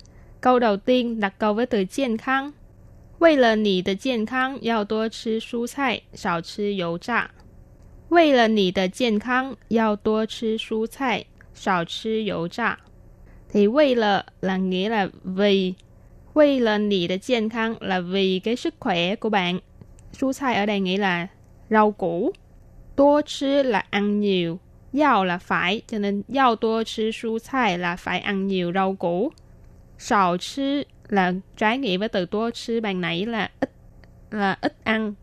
[0.42, 2.53] Câu đầu tiên đặt câu với từ 健康。
[3.18, 7.31] 为了你的健康，要多吃蔬菜，少吃油炸。
[8.11, 12.79] 为了你的健康，要多吃蔬菜，少吃油炸。
[13.53, 15.74] Thì 为了 là nghĩa là vì.
[16.35, 19.61] 为了你的健康 là vì cái sức khỏe của bạn.
[20.12, 21.29] 蔬菜ở đây nghĩa là
[21.70, 22.33] rau củ.
[22.96, 24.59] 多吃 là ăn nhiều.
[24.92, 29.33] Yao là phải, cho nên yao tua chứ蔬菜 là phải ăn nhiều rau củ.
[30.03, 33.70] Sào chứ là trái nghĩa với từ tua chứ ban nãy là ít
[34.31, 35.14] là ít ăn.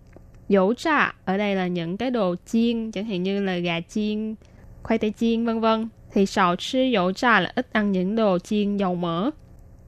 [0.50, 4.36] Dấu trà ở đây là những cái đồ chiên, chẳng hạn như là gà chiên,
[4.84, 5.90] khoai tây chiên vân vân.
[6.12, 9.30] Thì sào chứ dấu trà là ít ăn những đồ chiên dầu mỡ.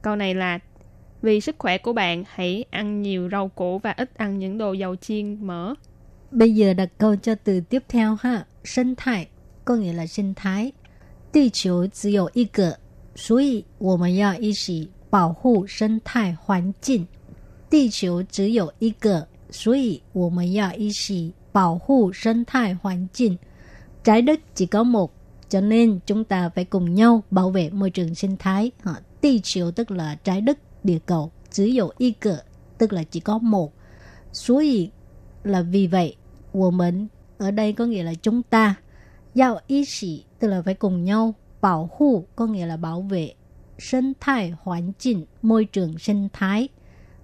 [0.02, 0.58] Câu này là
[1.22, 4.72] vì sức khỏe của bạn hãy ăn nhiều rau củ và ít ăn những đồ
[4.72, 5.74] dầu chiên mỡ.
[6.30, 8.44] Bây giờ đặt câu cho từ tiếp theo ha.
[8.64, 9.28] Sinh thái
[9.64, 10.72] có nghĩa là sinh thái.
[11.30, 12.78] 地球只有一个，
[13.14, 17.06] 所以我们要一起保护生态环境。
[17.70, 23.38] 地球只有一个，所以我们要一起保护生态环境。
[24.04, 25.10] Trái đất chỉ có một,
[25.48, 28.70] cho nên chúng ta phải cùng nhau bảo vệ môi trường sinh thái.
[28.84, 31.30] Ha, 地球 tức là trái đất, địa cầu.
[31.50, 32.34] Chỉ có một cái,
[32.78, 33.72] tức là chỉ có một.
[34.32, 34.90] 所以
[35.44, 36.16] là vì vậy,
[36.52, 38.76] 我们 ở đây có nghĩa là chúng ta.
[39.34, 41.34] Giao ý chỉ tức là phải cùng nhau.
[41.62, 43.32] Bảo hộ có nghĩa là bảo vệ.
[43.78, 46.68] Sinh thái hoàn cảnh, môi trường sinh thái.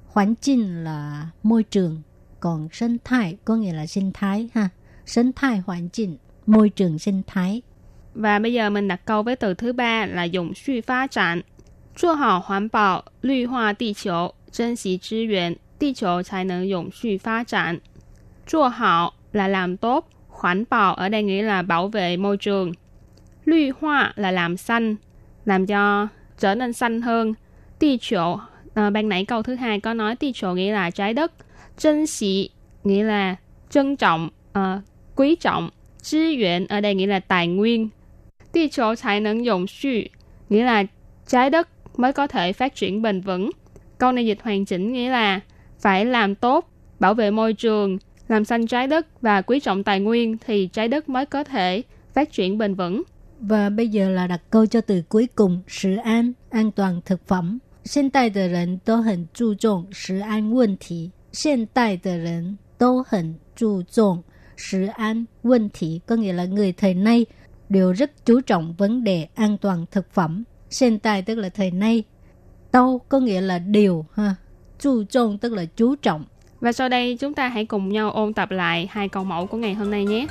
[0.07, 2.03] Hoàn cảnh là môi trường.
[2.41, 4.69] Còn sinh thái có nghĩa là sinh thái ha.
[5.07, 7.63] Sinh thái hoàn cảnh, môi trường sinh thái.
[8.15, 11.43] Và bây giờ mình đặt câu với từ thứ ba là dùng suy phát triển.
[11.97, 17.81] 做好环保，绿化地球，珍惜资源，地球才能永续发展。
[18.47, 22.73] 做好 là làm tốt, 环保 ở đây nghĩa là bảo vệ môi trường.
[23.50, 24.96] Lụy hoa là làm xanh,
[25.46, 26.08] làm cho
[26.38, 27.34] trở nên xanh hơn.
[27.80, 28.40] Ti chỗ,
[28.74, 31.32] à, ban nãy câu thứ hai có nói ti chỗ nghĩa là trái đất.
[31.78, 32.50] Trân sĩ
[32.84, 33.36] nghĩa là
[33.70, 34.82] trân trọng, à,
[35.16, 35.70] quý trọng.
[36.02, 37.90] Chi yuan ở đây nghĩa là tài nguyên.
[38.52, 40.10] Tì chỗ trái năng dụng, suy
[40.50, 40.84] nghĩa là
[41.28, 43.50] trái đất mới có thể phát triển bền vững.
[43.98, 45.40] Câu này dịch hoàn chỉnh nghĩa là
[45.80, 50.00] phải làm tốt, bảo vệ môi trường, làm xanh trái đất và quý trọng tài
[50.00, 51.84] nguyên thì trái đất mới có thể
[52.14, 53.04] phát triển bền vững.
[53.41, 57.27] Và bây giờ là đặt câu cho từ cuối cùng, sự an, an toàn thực
[57.27, 57.59] phẩm.
[57.85, 61.13] 现代的人都很注重食安问题。
[61.33, 64.25] 现代的人都很注重
[64.57, 67.27] 食安问题, có nghĩa là người thời nay
[67.69, 70.45] đều rất chú trọng vấn đề an toàn thực phẩm.
[70.81, 72.05] Hiện tại tức là thời nay.
[72.73, 74.35] Đâu có nghĩa là đều ha.
[74.79, 76.25] Chú trọng tức là chú trọng.
[76.61, 79.57] Và sau đây chúng ta hãy cùng nhau ôn tập lại hai câu mẫu của
[79.57, 80.27] ngày hôm nay nhé.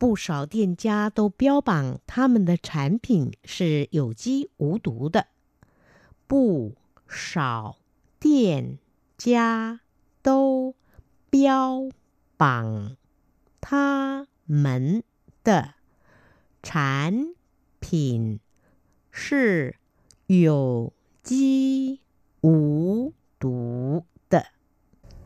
[0.00, 5.26] 不少店家都标榜他们的产品是有机无毒的。
[6.26, 6.74] 不
[7.08, 7.78] 少
[8.18, 8.78] 店
[9.16, 9.80] 家
[10.22, 10.74] 都
[11.30, 11.88] 标
[12.36, 12.96] 榜
[13.60, 15.02] 他们
[15.44, 15.74] 的
[16.62, 17.28] 产
[17.80, 18.40] 品
[19.10, 19.76] 是
[20.26, 20.92] 有
[21.22, 22.00] 机
[22.40, 24.46] 无毒的。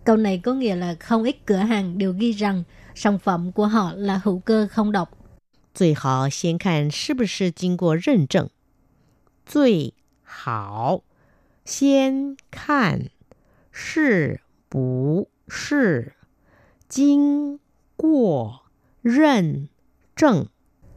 [0.04, 2.64] Câu này có nghĩa là không ít cửa hàng đều ghi rằng
[2.94, 5.10] sản phẩm của họ là hữu cơ không độc.
[5.72, 8.48] 最好先看是不是经过认证。
[9.46, 11.02] 最好
[11.64, 13.10] 先看
[13.70, 16.12] 是不是
[16.88, 17.58] 经
[17.96, 18.60] 过
[19.02, 19.68] 认
[20.14, 20.46] 证。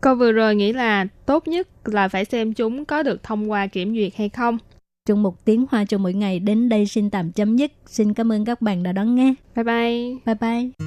[0.01, 3.67] Câu vừa rồi nghĩ là tốt nhất là phải xem chúng có được thông qua
[3.67, 4.57] kiểm duyệt hay không.
[5.05, 7.71] Trong một tiếng hoa cho mỗi ngày đến đây xin tạm chấm dứt.
[7.85, 9.33] Xin cảm ơn các bạn đã đón nghe.
[9.55, 10.15] Bye bye!
[10.25, 10.86] Bye bye!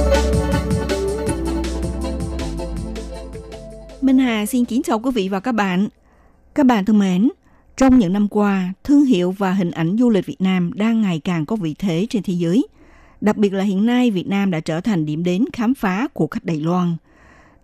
[4.11, 5.87] Minh Hà xin kính chào quý vị và các bạn.
[6.55, 7.29] Các bạn thân mến,
[7.77, 11.21] trong những năm qua, thương hiệu và hình ảnh du lịch Việt Nam đang ngày
[11.23, 12.67] càng có vị thế trên thế giới.
[13.21, 16.27] Đặc biệt là hiện nay Việt Nam đã trở thành điểm đến khám phá của
[16.27, 16.95] khách Đài Loan.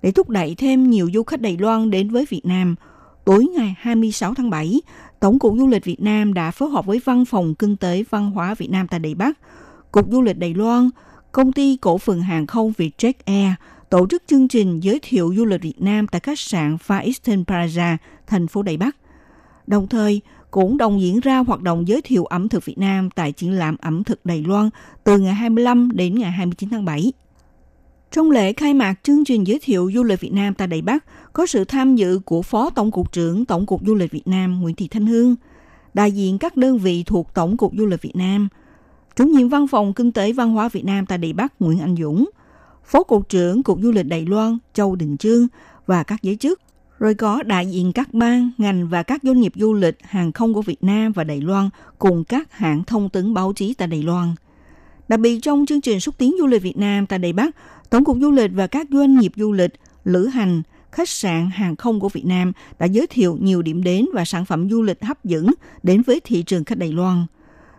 [0.01, 2.75] Để thúc đẩy thêm nhiều du khách Đài Loan đến với Việt Nam,
[3.25, 4.81] tối ngày 26 tháng 7,
[5.19, 8.31] Tổng cục Du lịch Việt Nam đã phối hợp với Văn phòng Kinh tế Văn
[8.31, 9.37] hóa Việt Nam tại Đài Bắc,
[9.91, 10.89] Cục Du lịch Đài Loan,
[11.31, 13.53] Công ty Cổ phần Hàng không Vietjet Air
[13.89, 17.43] tổ chức chương trình giới thiệu du lịch Việt Nam tại khách sạn Far Eastern
[17.43, 17.97] Plaza,
[18.27, 18.95] thành phố Đài Bắc.
[19.67, 20.21] Đồng thời,
[20.51, 23.75] cũng đồng diễn ra hoạt động giới thiệu ẩm thực Việt Nam tại triển lãm
[23.81, 24.69] ẩm thực Đài Loan
[25.03, 27.11] từ ngày 25 đến ngày 29 tháng 7.
[28.11, 31.05] Trong lễ khai mạc chương trình giới thiệu du lịch Việt Nam tại Đài Bắc
[31.33, 34.61] có sự tham dự của Phó Tổng cục trưởng Tổng cục Du lịch Việt Nam
[34.61, 35.35] Nguyễn Thị Thanh Hương,
[35.93, 38.47] đại diện các đơn vị thuộc Tổng cục Du lịch Việt Nam,
[39.15, 41.95] chủ nhiệm Văn phòng Kinh tế Văn hóa Việt Nam tại Đài Bắc Nguyễn Anh
[41.95, 42.25] Dũng,
[42.87, 45.47] Phó Cục trưởng Cục Du lịch Đài Loan Châu Đình Trương
[45.85, 46.61] và các giới chức,
[46.99, 50.53] rồi có đại diện các ban, ngành và các doanh nghiệp du lịch hàng không
[50.53, 51.69] của Việt Nam và Đài Loan
[51.99, 54.35] cùng các hãng thông tấn báo chí tại Đài Loan.
[55.07, 57.55] Đặc biệt trong chương trình xúc tiến du lịch Việt Nam tại Đài Bắc,
[57.89, 59.73] Tổng cục Du lịch và các doanh nghiệp du lịch,
[60.03, 64.05] lữ hành, khách sạn, hàng không của Việt Nam đã giới thiệu nhiều điểm đến
[64.13, 65.47] và sản phẩm du lịch hấp dẫn
[65.83, 67.25] đến với thị trường khách Đài Loan.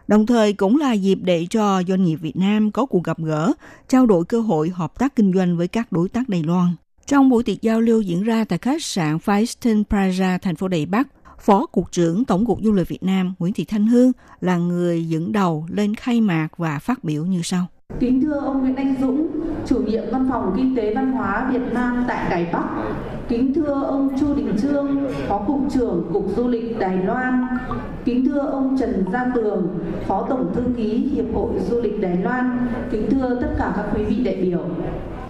[0.08, 3.52] Đồng thời cũng là dịp để cho doanh nghiệp Việt Nam có cuộc gặp gỡ,
[3.88, 6.68] trao đổi cơ hội hợp tác kinh doanh với các đối tác Đài Loan.
[7.06, 10.86] Trong buổi tiệc giao lưu diễn ra tại khách sạn Firestown Plaza, thành phố Đài
[10.86, 11.08] Bắc,
[11.40, 15.08] Phó Cục trưởng Tổng cục Du lịch Việt Nam Nguyễn Thị Thanh Hương là người
[15.08, 17.66] dẫn đầu lên khai mạc và phát biểu như sau.
[18.00, 19.28] Kính thưa ông Nguyễn Anh Dũng,
[19.66, 22.68] chủ nhiệm Văn phòng Kinh tế Văn hóa Việt Nam tại Đài Bắc.
[23.28, 27.46] Kính thưa ông Chu Đình Trương, Phó Cục trưởng Cục Du lịch Đài Loan.
[28.08, 29.68] Kính thưa ông Trần Gia Tường,
[30.06, 32.66] Phó Tổng Thư ký Hiệp hội Du lịch Đài Loan.
[32.90, 34.60] Kính thưa tất cả các quý vị đại biểu.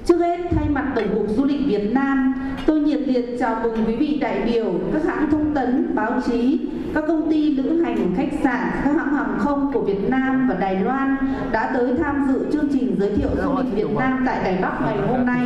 [0.08, 2.34] Trước hết, thay mặt Tổng cục Du lịch Việt Nam,
[2.66, 6.60] tôi nhiệt liệt chào mừng quý vị đại biểu, các hãng thông tấn, báo chí,
[6.94, 10.54] các công ty lữ hành, khách sạn, các hãng hàng không của Việt Nam và
[10.54, 11.16] Đài Loan
[11.52, 14.80] đã tới tham dự chương trình giới thiệu du lịch Việt Nam tại Đài Bắc
[14.80, 15.40] ngày hôm nay.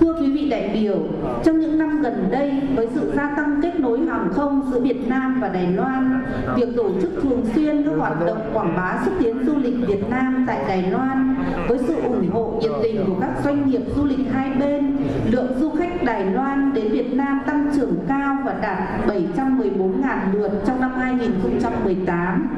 [0.00, 0.96] Thưa quý vị đại biểu,
[1.44, 5.08] trong những năm gần đây, với sự gia tăng kết nối hàng không giữa Việt
[5.08, 6.24] Nam và Đài Loan,
[6.56, 10.10] việc tổ chức thường xuyên các hoạt động quảng bá xúc tiến du lịch Việt
[10.10, 11.34] Nam tại Đài Loan,
[11.68, 14.96] với sự ủng hộ nhiệt tình của các doanh nghiệp du lịch lịch hai bên,
[15.30, 20.52] lượng du khách Đài Loan đến Việt Nam tăng trưởng cao và đạt 714.000 lượt
[20.66, 22.48] trong năm 2018.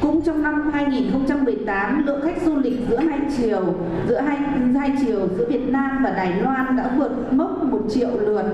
[0.00, 3.74] Cũng trong năm 2018, lượng khách du lịch giữa hai chiều,
[4.08, 4.38] giữa hai
[4.84, 8.44] hai chiều giữa Việt Nam và Đài Loan đã vượt mốc 1 triệu lượt.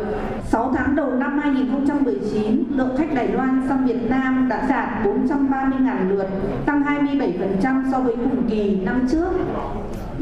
[0.44, 6.08] 6 tháng đầu năm 2019, lượng khách Đài Loan sang Việt Nam đã đạt 430.000
[6.08, 6.26] lượt,
[6.66, 9.30] tăng 27% so với cùng kỳ năm trước.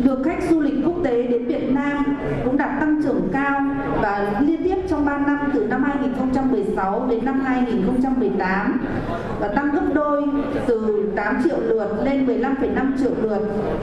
[0.05, 2.05] Lượng khách du lịch quốc tế đến Việt Nam
[2.45, 3.61] cũng đạt tăng trưởng cao
[4.03, 8.81] và liên tiếp trong 3 năm từ năm 2016 đến năm 2018
[9.41, 10.25] và tăng gấp đôi
[10.67, 13.41] từ 8 triệu lượt lên 15,5 triệu lượt.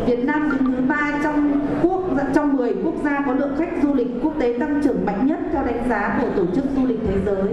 [0.08, 3.94] Việt Nam đứng thứ ba trong quốc trong 10 quốc gia có lượng khách du
[3.94, 7.00] lịch quốc tế tăng trưởng mạnh nhất theo đánh giá của Tổ chức Du lịch
[7.08, 7.44] Thế giới.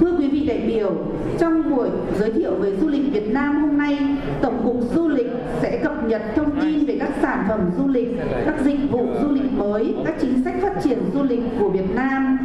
[0.00, 0.92] Thưa quý vị đại biểu,
[1.38, 1.88] trong buổi
[2.18, 3.98] giới thiệu về du lịch Việt Nam hôm nay,
[4.42, 5.32] Tổng cục Du lịch
[5.62, 8.08] sẽ cập nhật thông tin về các sản phẩm du lịch,
[8.46, 11.94] các dịch vụ du lịch mới, các chính sách phát triển du lịch của Việt
[11.94, 12.38] Nam.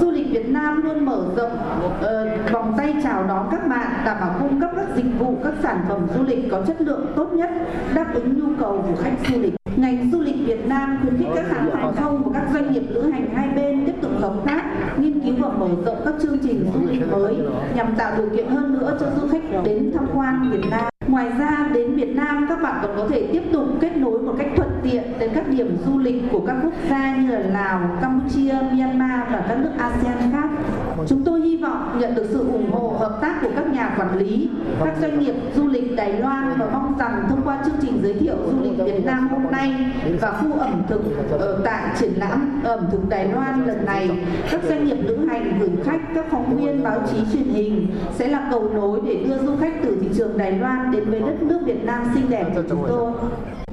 [0.00, 1.52] Du lịch Việt Nam luôn mở rộng
[1.98, 5.54] uh, vòng tay chào đón các bạn, đảm bảo cung cấp các dịch vụ, các
[5.62, 7.50] sản phẩm du lịch có chất lượng tốt nhất,
[7.94, 9.54] đáp ứng nhu cầu của khách du lịch.
[9.76, 12.82] Ngành du lịch Việt Nam khuyến khích các hãng hàng không và các doanh nghiệp
[12.88, 13.91] lữ hành hai bên tiếp
[14.22, 14.64] tục hợp tác,
[14.98, 17.36] nghiên cứu và mở rộng các chương trình du lịch mới
[17.74, 20.91] nhằm tạo điều kiện hơn nữa cho du khách đến tham quan Việt Nam.
[21.08, 24.34] Ngoài ra, đến Việt Nam các bạn còn có thể tiếp tục kết nối một
[24.38, 27.98] cách thuận tiện đến các điểm du lịch của các quốc gia như là Lào,
[28.00, 30.50] Campuchia, Myanmar và các nước ASEAN khác.
[31.06, 34.18] Chúng tôi hy vọng nhận được sự ủng hộ hợp tác của các nhà quản
[34.18, 34.50] lý,
[34.84, 38.14] các doanh nghiệp du lịch Đài Loan và mong rằng thông qua chương trình giới
[38.14, 39.74] thiệu du lịch Việt Nam hôm nay
[40.20, 44.10] và khu ẩm thực ở tại triển lãm ẩm thực Đài Loan lần này,
[44.50, 48.28] các doanh nghiệp lữ hành gửi khách, các phóng viên báo chí truyền hình sẽ
[48.28, 51.42] là cầu nối để đưa du khách từ thị trường Đài Loan đến với đất
[51.42, 53.12] nước Việt Nam xinh đẹp của chúng tôi.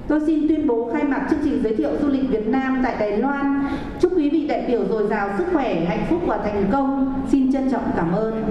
[0.07, 2.95] Tôi xin tuyên bố khai mạc chương trình giới thiệu du lịch Việt Nam tại
[2.99, 3.67] Đài Loan.
[3.99, 7.13] Chúc quý vị đại biểu dồi dào sức khỏe, hạnh phúc và thành công.
[7.32, 8.43] Xin trân trọng cảm ơn.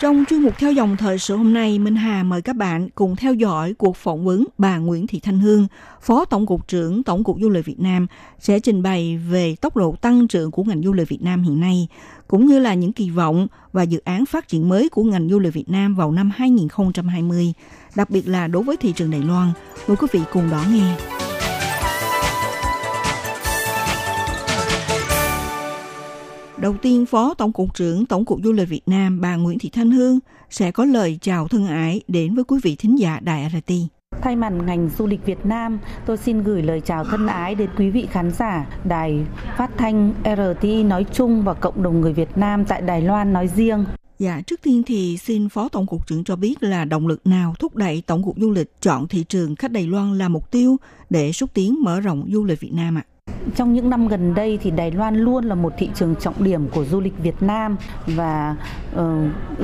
[0.00, 3.16] Trong chuyên mục theo dòng thời sự hôm nay, Minh Hà mời các bạn cùng
[3.16, 5.66] theo dõi cuộc phỏng vấn bà Nguyễn Thị Thanh Hương,
[6.02, 8.06] Phó Tổng cục trưởng Tổng cục Du lịch Việt Nam
[8.38, 11.60] sẽ trình bày về tốc độ tăng trưởng của ngành du lịch Việt Nam hiện
[11.60, 11.88] nay,
[12.28, 15.38] cũng như là những kỳ vọng và dự án phát triển mới của ngành du
[15.38, 17.52] lịch Việt Nam vào năm 2020,
[17.96, 19.52] đặc biệt là đối với thị trường Đài Loan.
[19.88, 21.17] Mời quý vị cùng đón nghe.
[26.60, 29.70] Đầu tiên, Phó Tổng cục trưởng Tổng cục Du lịch Việt Nam bà Nguyễn Thị
[29.72, 30.18] Thanh Hương
[30.50, 33.72] sẽ có lời chào thân ái đến với quý vị thính giả Đài RT.
[34.22, 37.70] Thay mặt ngành du lịch Việt Nam, tôi xin gửi lời chào thân ái đến
[37.76, 42.38] quý vị khán giả Đài Phát thanh RTI nói chung và cộng đồng người Việt
[42.38, 43.84] Nam tại Đài Loan nói riêng.
[44.18, 47.54] Dạ, trước tiên thì xin Phó Tổng cục trưởng cho biết là động lực nào
[47.58, 50.76] thúc đẩy Tổng cục Du lịch chọn thị trường khách Đài Loan là mục tiêu
[51.10, 53.02] để xúc tiến mở rộng du lịch Việt Nam ạ?
[53.06, 53.17] À?
[53.56, 56.68] Trong những năm gần đây thì Đài Loan luôn là một thị trường trọng điểm
[56.68, 57.76] của du lịch Việt Nam
[58.06, 58.56] và
[58.94, 59.00] uh,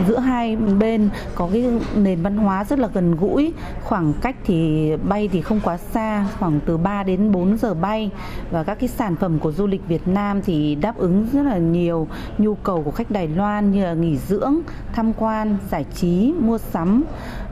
[0.09, 3.53] giữa hai bên có cái nền văn hóa rất là gần gũi,
[3.85, 8.11] khoảng cách thì bay thì không quá xa, khoảng từ 3 đến 4 giờ bay.
[8.51, 11.59] Và các cái sản phẩm của du lịch Việt Nam thì đáp ứng rất là
[11.59, 12.09] nhiều
[12.39, 14.55] nhu cầu của khách Đài Loan như là nghỉ dưỡng,
[14.93, 17.05] tham quan, giải trí, mua sắm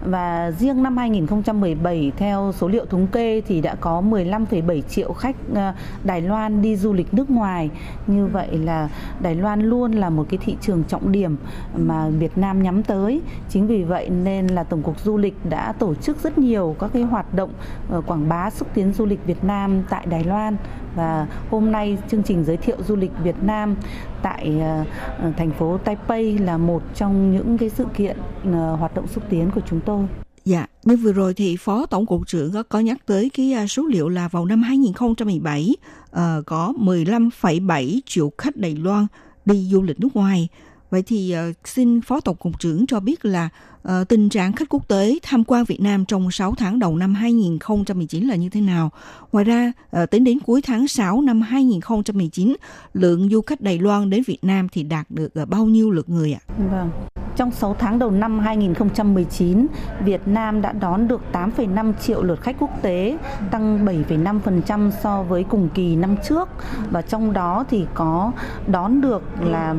[0.05, 5.37] và riêng năm 2017 theo số liệu thống kê thì đã có 15,7 triệu khách
[5.55, 5.73] ờ,
[6.05, 7.71] Đài Loan đi du lịch nước ngoài.
[8.07, 8.89] Như vậy là
[9.21, 11.37] Đài Loan luôn là một cái thị trường trọng điểm
[11.77, 13.23] mà Việt Nam nhắm tới.
[13.49, 16.91] Chính vì vậy nên là Tổng cục Du lịch đã tổ chức rất nhiều các
[16.93, 17.51] cái hoạt động
[17.91, 20.57] ờ, quảng bá xúc tiến du lịch Việt Nam tại Đài Loan
[20.95, 23.75] và hôm nay chương trình giới thiệu du lịch Việt Nam
[24.23, 24.85] tại ờ,
[25.19, 29.25] ờ, thành phố Taipei là một trong những cái sự kiện ờ, hoạt động xúc
[29.31, 30.07] tiến của chúng tôi.
[30.45, 33.67] Dạ, như vừa rồi thì Phó Tổng cục trưởng có, có nhắc tới cái à,
[33.67, 35.77] số liệu là vào năm 2017
[36.11, 39.07] uh, có 15,7 triệu khách Đài Loan
[39.45, 40.49] đi du lịch nước ngoài.
[40.91, 43.49] Vậy thì uh, xin Phó Tổng cục trưởng cho biết là
[43.89, 47.15] uh, tình trạng khách quốc tế tham quan Việt Nam trong 6 tháng đầu năm
[47.15, 48.91] 2019 là như thế nào?
[49.33, 49.73] Ngoài ra,
[50.03, 52.57] uh, tính đến cuối tháng 6 năm 2019,
[52.95, 56.09] lượng du khách Đài Loan đến Việt Nam thì đạt được uh, bao nhiêu lượt
[56.09, 56.41] người ạ?
[56.71, 56.91] Vâng.
[57.37, 59.67] Trong 6 tháng đầu năm 2019,
[60.05, 63.19] Việt Nam đã đón được 8,5 triệu lượt khách quốc tế,
[63.51, 66.49] tăng 7,5% so với cùng kỳ năm trước
[66.91, 68.33] và trong đó thì có
[68.67, 69.75] đón được là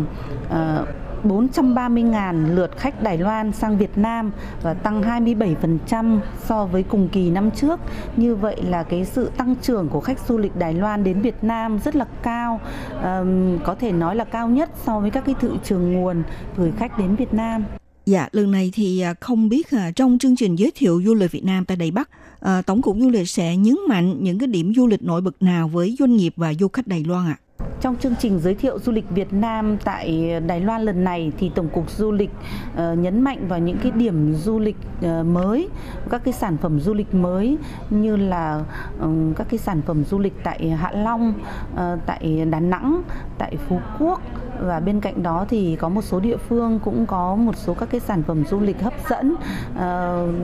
[0.45, 0.87] uh,
[1.23, 7.29] 430.000 lượt khách Đài Loan sang Việt Nam và tăng 27% so với cùng kỳ
[7.29, 7.79] năm trước.
[8.17, 11.43] Như vậy là cái sự tăng trưởng của khách du lịch Đài Loan đến Việt
[11.43, 12.61] Nam rất là cao,
[13.03, 16.23] um, có thể nói là cao nhất so với các cái thị trường nguồn
[16.57, 17.63] gửi khách đến Việt Nam.
[18.05, 21.31] Dạ, lần này thì à, không biết à, trong chương trình giới thiệu du lịch
[21.31, 22.09] Việt Nam tại Đài Bắc,
[22.39, 25.41] à, Tổng cục Du lịch sẽ nhấn mạnh những cái điểm du lịch nổi bật
[25.41, 27.37] nào với doanh nghiệp và du khách Đài Loan ạ?
[27.39, 27.42] À?
[27.83, 31.51] Trong chương trình giới thiệu du lịch Việt Nam tại Đài Loan lần này thì
[31.55, 32.29] Tổng cục Du lịch
[32.75, 35.69] ờ, nhấn mạnh vào những cái điểm du lịch ờ, mới,
[36.09, 37.57] các cái sản phẩm du lịch mới
[37.89, 38.63] như là
[38.99, 41.33] ừ, các cái sản phẩm du lịch tại Hạ Long,
[41.75, 43.01] ờ, tại Đà Nẵng,
[43.37, 44.21] tại Phú Quốc
[44.59, 47.89] và bên cạnh đó thì có một số địa phương cũng có một số các
[47.91, 49.35] cái sản phẩm du lịch hấp dẫn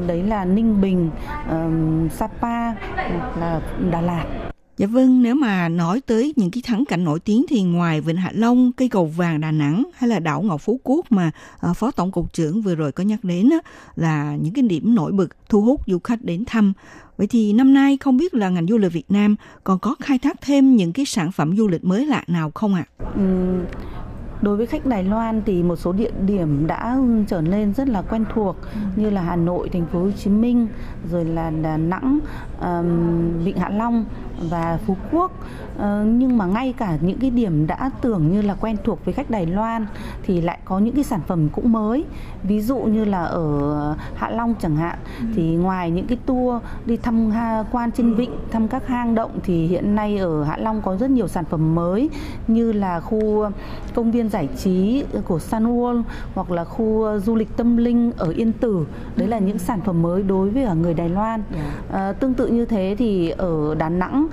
[0.08, 1.10] đấy là Ninh Bình,
[2.12, 2.74] Sapa
[3.40, 4.26] là Đà Lạt.
[4.80, 8.16] Dạ vâng, nếu mà nói tới những cái thắng cảnh nổi tiếng thì ngoài Vịnh
[8.16, 11.74] Hạ Long, cây cầu vàng Đà Nẵng hay là đảo Ngọc Phú Quốc mà ờ,
[11.74, 13.50] Phó Tổng cục trưởng vừa rồi có nhắc đến
[13.96, 16.74] là những cái điểm nổi bật thu hút du khách đến thăm.
[17.18, 20.18] Vậy thì năm nay không biết là ngành du lịch Việt Nam còn có khai
[20.18, 22.84] thác thêm những cái sản phẩm du lịch mới lạ nào không ạ?
[22.98, 23.06] À?
[23.16, 23.60] Ừ
[24.42, 28.02] đối với khách Đài Loan thì một số địa điểm đã trở nên rất là
[28.02, 28.56] quen thuộc
[28.96, 30.68] như là Hà Nội, Thành phố Hồ Chí Minh,
[31.12, 32.20] rồi là Đà Nẵng,
[32.62, 34.06] um, Vịnh Hạ Long
[34.50, 35.32] và Phú Quốc.
[35.76, 39.14] Uh, nhưng mà ngay cả những cái điểm đã tưởng như là quen thuộc với
[39.14, 39.86] khách Đài Loan
[40.24, 42.06] thì lại có những cái sản phẩm cũng mới.
[42.44, 44.98] Ví dụ như là ở Hạ Long chẳng hạn
[45.36, 47.32] thì ngoài những cái tour đi thăm
[47.72, 51.10] quan trên vịnh, thăm các hang động thì hiện nay ở Hạ Long có rất
[51.10, 52.10] nhiều sản phẩm mới
[52.48, 53.50] như là khu
[53.96, 56.04] công viên giải trí của Sun World
[56.36, 58.86] hoặc là khu du lịch tâm linh ở Yên Tử
[59.16, 61.44] đấy là những sản phẩm mới đối với người Đài Loan
[61.92, 64.28] à, tương tự như thế thì ở Đà Nẵng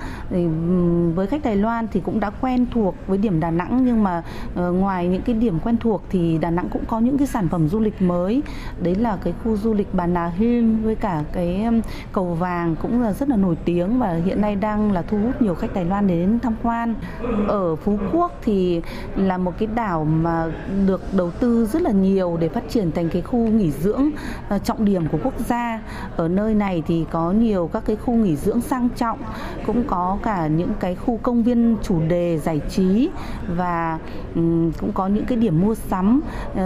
[1.15, 4.23] với khách Đài Loan thì cũng đã quen thuộc với điểm Đà Nẵng, nhưng mà
[4.55, 7.47] ờ, ngoài những cái điểm quen thuộc thì Đà Nẵng cũng có những cái sản
[7.49, 8.43] phẩm du lịch mới.
[8.81, 11.65] Đấy là cái khu du lịch Bà Nà Hills với cả cái
[12.11, 15.41] cầu vàng cũng là rất là nổi tiếng và hiện nay đang là thu hút
[15.41, 16.95] nhiều khách Đài Loan đến tham quan.
[17.47, 18.81] Ở Phú Quốc thì
[19.15, 20.45] là một cái đảo mà
[20.85, 24.09] được đầu tư rất là nhiều để phát triển thành cái khu nghỉ dưỡng
[24.49, 25.81] ờ, trọng điểm của quốc gia.
[26.15, 29.19] Ở nơi này thì có nhiều các cái khu nghỉ dưỡng sang trọng,
[29.65, 33.09] cũng có cả những cái khu công viên chủ đề giải trí
[33.55, 33.99] và
[34.79, 36.21] cũng có những cái điểm mua sắm
[36.51, 36.57] uh,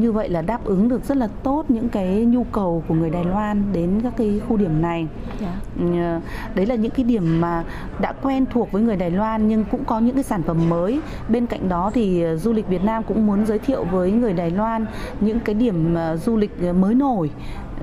[0.00, 3.10] như vậy là đáp ứng được rất là tốt những cái nhu cầu của người
[3.10, 5.06] Đài Loan đến các cái khu điểm này.
[5.40, 5.54] Yeah.
[5.76, 6.16] Dạ.
[6.16, 6.22] Uh,
[6.54, 7.64] đấy là những cái điểm mà
[8.00, 11.00] đã quen thuộc với người Đài Loan nhưng cũng có những cái sản phẩm mới.
[11.28, 14.50] Bên cạnh đó thì du lịch Việt Nam cũng muốn giới thiệu với người Đài
[14.50, 14.86] Loan
[15.20, 17.30] những cái điểm du lịch mới nổi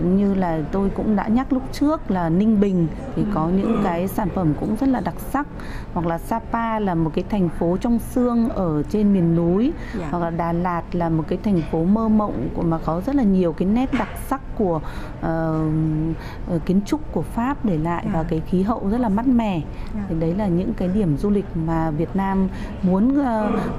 [0.02, 4.08] như là tôi cũng đã nhắc lúc trước là Ninh Bình thì có những cái
[4.08, 5.48] sản phẩm cũng rất là đặc sắc
[5.94, 9.76] hoặc là Sapa là một cái thành phố trong xương ở trên miền núi yeah.
[10.00, 10.08] Dạ.
[10.12, 13.24] hoặc là Đà Lạt là một cái thành phố mơ mộng mà có rất là
[13.24, 14.82] nhiều cái nét đặc sắc của
[15.20, 18.16] uh, kiến trúc của Pháp để lại yeah.
[18.16, 18.28] và dạ.
[18.30, 19.66] cái khí hậu rất là mát mẻ yeah.
[19.96, 20.02] Dạ.
[20.10, 22.48] thì đấy là những cái điểm du lịch mà Việt Nam
[22.82, 23.26] muốn uh,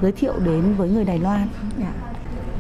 [0.03, 1.47] giới thiệu đến với người Đài Loan.
[1.79, 1.93] Yeah.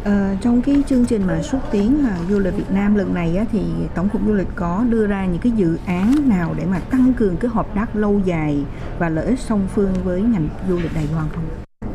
[0.04, 3.36] À, trong cái chương trình mà xúc tiến à, du lịch Việt Nam lần này
[3.36, 3.62] á, thì
[3.94, 7.12] tổng cục du lịch có đưa ra những cái dự án nào để mà tăng
[7.14, 8.64] cường cái hợp tác lâu dài
[8.98, 11.44] và lợi ích song phương với ngành du lịch Đài Loan không?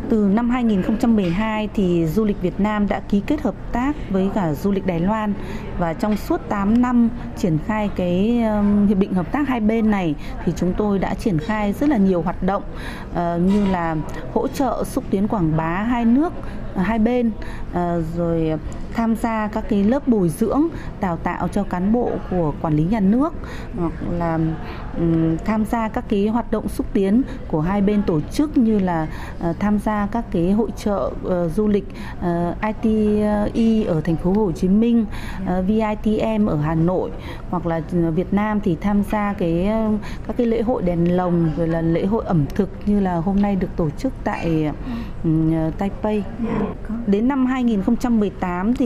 [0.10, 4.54] Từ năm 2012 thì du lịch Việt Nam đã ký kết hợp tác với cả
[4.54, 5.34] du lịch Đài Loan
[5.78, 8.44] và trong suốt 8 năm triển khai cái
[8.88, 11.98] hiệp định hợp tác hai bên này thì chúng tôi đã triển khai rất là
[11.98, 12.64] nhiều hoạt động
[13.12, 13.96] uh, như là
[14.34, 16.34] hỗ trợ xúc tiến quảng bá hai nước
[16.76, 17.32] hai bên.
[17.74, 18.52] Ờ, rồi
[18.94, 20.68] tham gia các cái lớp bồi dưỡng
[21.02, 23.34] đào tạo cho cán bộ của quản lý nhà nước
[23.78, 24.40] hoặc là
[25.46, 29.08] tham gia các cái hoạt động xúc tiến của hai bên tổ chức như là
[29.50, 31.86] uh, tham gia các cái hội trợ uh, du lịch
[32.20, 35.06] uh, ITE ở thành phố Hồ Chí Minh,
[35.44, 37.12] uh, VITM ở Hà Nội
[37.50, 37.82] hoặc là
[38.16, 39.72] Việt Nam thì tham gia cái
[40.28, 43.42] các cái lễ hội đèn lồng rồi là lễ hội ẩm thực như là hôm
[43.42, 44.72] nay được tổ chức tại
[45.78, 46.24] Taipei.
[47.08, 48.83] Đến năm 2018 thì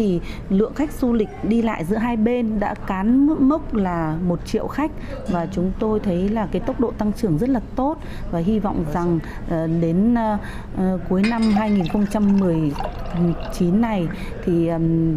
[0.50, 4.68] lượng khách du lịch đi lại giữa hai bên đã cán mốc là một triệu
[4.68, 4.92] khách
[5.30, 7.98] và chúng tôi thấy là cái tốc độ tăng trưởng rất là tốt
[8.32, 9.20] và hy vọng rằng
[9.50, 10.38] ờ, đến ờ,
[10.78, 14.08] ờ, cuối năm 2019 này
[14.46, 14.70] thì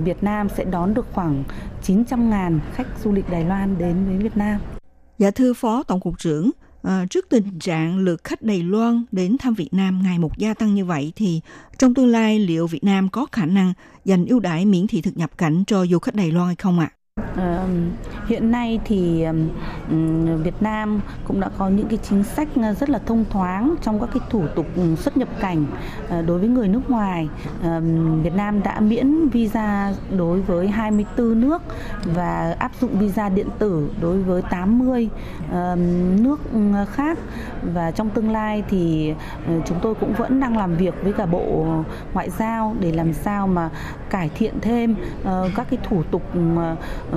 [0.04, 1.44] Việt Nam sẽ đón được khoảng
[1.82, 4.60] 900.000 khách du lịch Đài Loan đến với Việt Nam.
[5.18, 6.50] Dạ thưa Phó Tổng cục trưởng,
[6.82, 10.54] À, trước tình trạng lượt khách Đài Loan đến thăm Việt Nam ngày một gia
[10.54, 11.40] tăng như vậy thì
[11.78, 13.72] trong tương lai liệu Việt Nam có khả năng
[14.04, 16.78] dành ưu đãi miễn thị thực nhập cảnh cho du khách Đài Loan hay không
[16.78, 16.92] ạ?
[16.92, 16.99] À?
[18.26, 19.26] Hiện nay thì
[20.42, 24.00] Việt Nam cũng đã có những cái chính sách ờ, rất là thông thoáng trong
[24.00, 24.66] các cái thủ tục
[24.96, 25.66] xuất nhập cảnh
[26.08, 27.28] ờ, đối với người nước ngoài.
[28.22, 31.62] Việt Nam đã miễn visa đối với 24 nước
[32.04, 35.08] và áp dụng visa điện tử đối với 80
[36.22, 36.40] nước
[36.92, 37.18] khác
[37.74, 39.14] và trong tương lai thì
[39.46, 41.66] ờ, chúng tôi cũng vẫn đang làm việc với cả Bộ
[42.14, 43.70] Ngoại giao để làm sao mà
[44.10, 44.94] cải thiện thêm
[45.56, 46.22] các cái thủ tục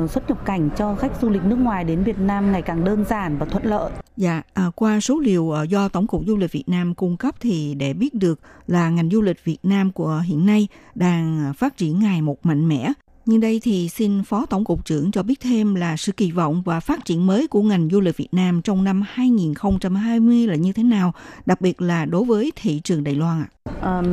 [0.10, 3.06] xuất nhập cảnh cho khách du lịch nước ngoài đến Việt Nam ngày càng đơn
[3.10, 3.92] giản và thuận lợi.
[4.18, 7.36] Dạ, à, qua số liệu ờ, do Tổng cục Du lịch Việt Nam cung cấp
[7.40, 11.78] thì để biết được là ngành du lịch Việt Nam của hiện nay đang phát
[11.78, 12.94] triển ngày một mạnh mẽ.
[13.26, 16.62] Nhưng đây thì xin Phó Tổng cục trưởng cho biết thêm là sự kỳ vọng
[16.66, 20.74] và phát triển mới của ngành du lịch Việt Nam trong năm 2020 là như
[20.74, 21.14] thế nào,
[21.46, 23.50] đặc biệt là đối với thị trường Đài Loan ạ?
[23.82, 24.06] Um,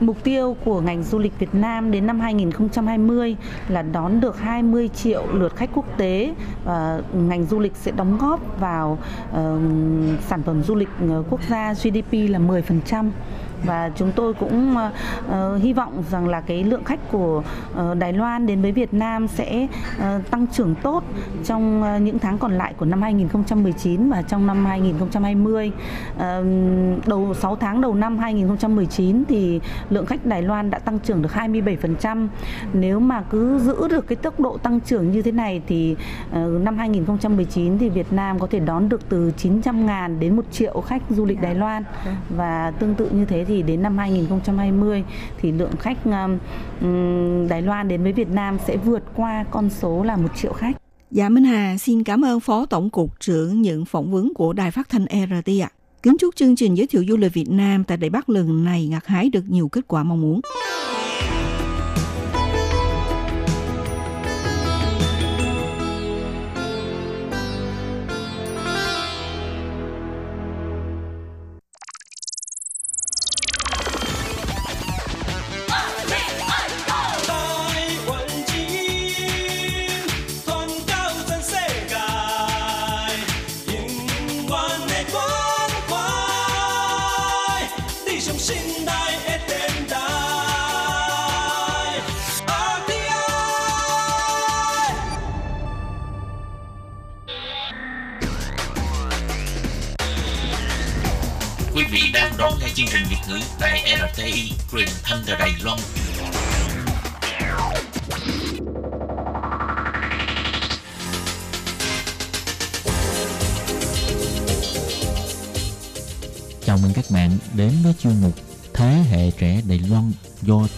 [0.00, 3.36] Mục tiêu của ngành du lịch Việt Nam đến năm 2020
[3.68, 6.34] là đón được 20 triệu lượt khách quốc tế.
[6.64, 8.98] Và ngành du lịch sẽ đóng góp vào
[9.30, 9.36] uh,
[10.26, 13.10] sản phẩm du lịch ờ, quốc gia GDP là 10%
[13.64, 17.42] và chúng tôi cũng uh, hy vọng rằng là cái lượng khách của
[17.72, 21.04] uh, Đài Loan đến với Việt Nam sẽ uh, tăng trưởng tốt
[21.44, 25.72] trong uh, những tháng còn lại của năm 2019 và trong năm 2020.
[26.16, 26.22] Uh,
[27.06, 29.60] đầu 6 tháng đầu năm 2019 thì
[29.90, 32.28] lượng khách Đài Loan đã tăng trưởng được 27%.
[32.72, 35.96] Nếu mà cứ giữ được cái tốc độ tăng trưởng như thế này thì
[36.30, 40.42] uh, năm 2019 thì Việt Nam có thể đón được từ 900 ngàn đến 1
[40.52, 41.84] triệu khách du lịch Đài Loan
[42.36, 45.04] và tương tự như thế thì đến năm 2020
[45.40, 46.38] thì lượng khách um,
[46.80, 50.52] um, Đài Loan đến với Việt Nam sẽ vượt qua con số là 1 triệu
[50.52, 50.76] khách.
[51.10, 54.70] Dạ Minh Hà xin cảm ơn Phó Tổng cục trưởng những phỏng vấn của Đài
[54.70, 55.70] Phát thanh RT ạ.
[56.02, 58.88] Kính chúc chương trình giới thiệu du lịch Việt Nam tại Đài Bắc lần này
[58.92, 60.40] gặt hái được nhiều kết quả mong muốn.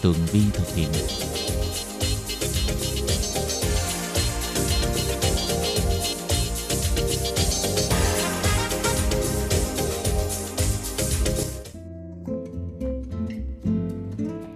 [0.01, 0.87] Tường Vi thực hiện.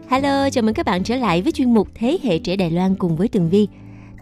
[0.10, 2.96] Hello, chào mừng các bạn trở lại với chuyên mục Thế hệ trẻ Đài Loan
[2.96, 3.68] cùng với Tường Vi.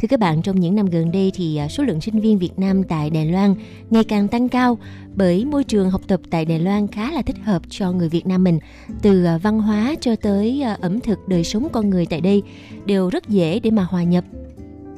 [0.02, 2.60] Thưa các bạn, trong những năm gần đây thì à, số lượng sinh viên Việt
[2.60, 3.56] Nam tại Đài Loan
[3.89, 4.78] ngày càng tăng cao
[5.16, 8.28] bởi môi trường học tập tại Đài Loan khá là thích hợp cho người Việt
[8.28, 8.60] Nam mình.
[9.02, 12.43] Từ à, văn hóa cho tới à, ẩm thực đời sống con người tại đây
[12.86, 14.24] đều rất dễ để mà hòa nhập.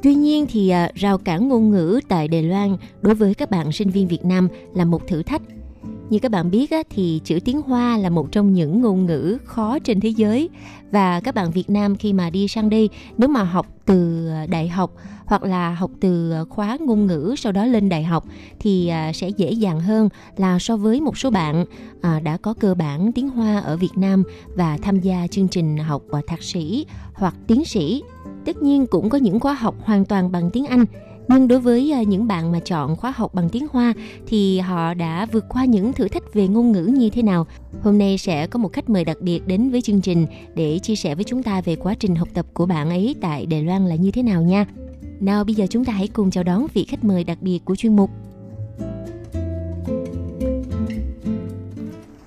[0.02, 3.90] Tuy nhiên thì rào cản ngôn ngữ tại Đài Loan đối với các bạn sinh
[3.90, 5.42] viên Việt Nam là một thử thách
[6.12, 9.38] như các bạn biết á, thì chữ tiếng Hoa là một trong những ngôn ngữ
[9.44, 10.48] khó trên thế giới
[10.90, 12.88] và các bạn Việt Nam khi mà đi sang đây
[13.18, 14.92] nếu mà học từ à, đại học
[15.24, 18.24] hoặc là học từ à, khóa ngôn ngữ sau đó lên đại học
[18.58, 21.64] thì à, sẽ dễ dàng hơn là so với một số bạn
[22.22, 24.22] đã có cơ bản tiếng Hoa ở Việt Nam
[24.54, 28.02] và tham gia chương trình học thạc sĩ hoặc tiến sĩ.
[28.44, 30.84] Tất nhiên cũng có những khóa học hoàn toàn bằng tiếng Anh
[31.28, 33.92] nhưng đối với ờ, những bạn mà chọn khóa học bằng tiếng Hoa
[34.26, 37.46] thì họ đã vượt qua những thử thách về ngôn ngữ như thế nào?
[37.82, 40.96] Hôm nay sẽ có một khách mời đặc biệt đến với chương trình để chia
[40.96, 43.86] sẻ với chúng ta về quá trình học tập của bạn ấy tại Đài Loan
[43.86, 44.66] là như thế nào nha.
[45.20, 47.76] Nào bây giờ chúng ta hãy cùng chào đón vị khách mời đặc biệt của
[47.76, 48.10] chuyên mục.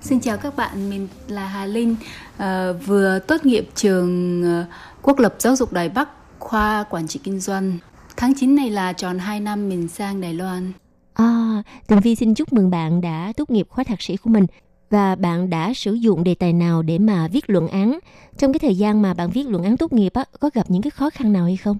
[0.00, 1.96] Xin chào các bạn, mình là Hà Linh,
[2.36, 4.64] à, vừa tốt nghiệp trường ờ,
[5.02, 7.78] Quốc lập Giáo dục Đài Bắc, khoa Quản trị Kinh doanh.
[8.16, 10.72] Tháng 9 này là tròn 2 năm mình sang Đài Loan.
[11.14, 14.46] À, Tường Vi xin chúc mừng bạn đã tốt nghiệp khóa thạc sĩ của mình
[14.90, 17.98] và bạn đã sử dụng đề tài nào để mà viết luận án.
[18.38, 20.82] Trong cái thời gian mà bạn viết luận án tốt nghiệp á, có gặp những
[20.82, 21.78] cái khó khăn nào hay không?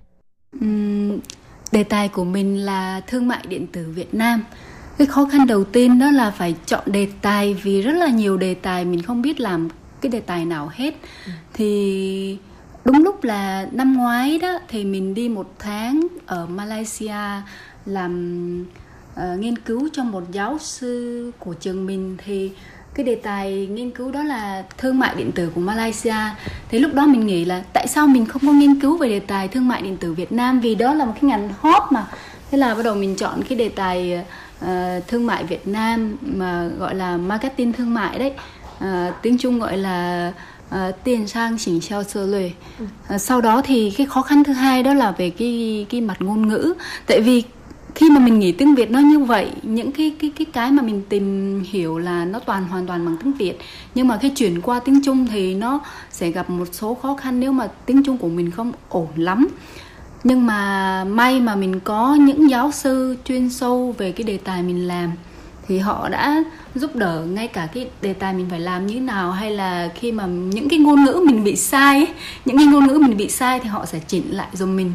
[0.65, 1.19] Uhm,
[1.73, 4.45] đề tài của mình là thương mại điện tử Việt Nam.
[4.99, 8.37] Cái khó khăn đầu tiên đó là phải chọn đề tài vì rất là nhiều
[8.37, 9.69] đề tài mình không biết làm
[10.01, 10.95] cái đề tài nào hết.
[11.27, 11.33] Ừ.
[11.55, 12.39] Thì
[12.87, 17.43] đúng lúc là năm ngoái đó thì mình đi một tháng ở Malaysia
[17.87, 18.65] làm
[19.15, 22.17] uh, nghiên cứu cho một giáo sư của trường mình.
[22.25, 22.53] Thì
[22.95, 26.17] cái đề tài nghiên cứu đó là thương mại điện tử của Malaysia.
[26.69, 29.21] Thì lúc đó mình nghĩ là tại sao mình không có nghiên cứu về đề
[29.21, 30.61] tài thương mại điện tử Việt Nam?
[30.61, 32.07] Vì đó là một cái ngành hot mà.
[32.51, 34.25] Thế là bắt đầu mình chọn cái đề tài
[34.65, 34.69] uh,
[35.07, 38.33] thương mại Việt Nam mà gọi là marketing thương mại đấy.
[38.85, 40.33] Uh, tiếng Trung gọi là
[40.69, 42.51] uh, tiền sang xỉn xeo sơ lệ.
[43.15, 46.17] Uh, sau đó thì cái khó khăn thứ hai đó là về cái cái mặt
[46.21, 46.75] ngôn ngữ.
[47.07, 47.43] Tại vì
[47.95, 50.83] khi mà mình nghĩ tiếng Việt nó như vậy những cái cái cái cái mà
[50.83, 53.59] mình tìm hiểu là nó toàn hoàn toàn bằng tiếng Việt.
[53.95, 57.41] Nhưng mà khi chuyển qua tiếng Trung thì nó sẽ gặp một số khó khăn
[57.41, 59.49] nếu mà tiếng Trung của mình không ổn lắm.
[60.25, 64.63] Nhưng mà may mà mình có những giáo sư chuyên sâu về cái đề tài
[64.63, 65.11] mình làm
[65.69, 66.45] thì họ đã
[66.75, 70.13] giúp đỡ ngay cả cái đề tài mình phải làm như nào hay là khi
[70.13, 72.09] mà những cái ngôn ngữ mình bị sai ấy,
[72.45, 74.93] những cái ngôn ngữ mình bị sai thì họ sẽ chỉnh lại giùm mình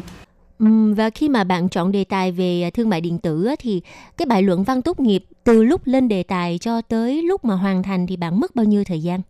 [0.94, 3.82] và khi mà bạn chọn đề tài về thương mại điện tử thì
[4.16, 7.54] cái bài luận văn tốt nghiệp từ lúc lên đề tài cho tới lúc mà
[7.54, 9.20] hoàn thành thì bạn mất bao nhiêu thời gian?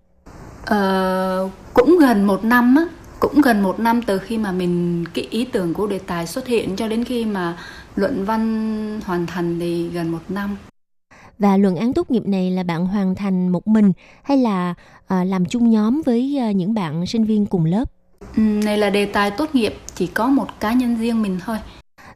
[0.65, 2.85] Ờ, cũng gần một năm á,
[3.21, 6.47] cũng gần một năm từ khi mà mình cái ý tưởng của đề tài xuất
[6.47, 7.59] hiện cho đến khi mà
[7.97, 10.57] luận văn hoàn thành thì gần một năm.
[11.43, 14.75] Và luận án tốt nghiệp này là bạn hoàn thành một mình hay là
[15.07, 17.85] à, làm chung nhóm với à, những bạn sinh viên cùng lớp?
[18.37, 21.57] Ừ, này là đề tài tốt nghiệp chỉ có một cá nhân riêng mình thôi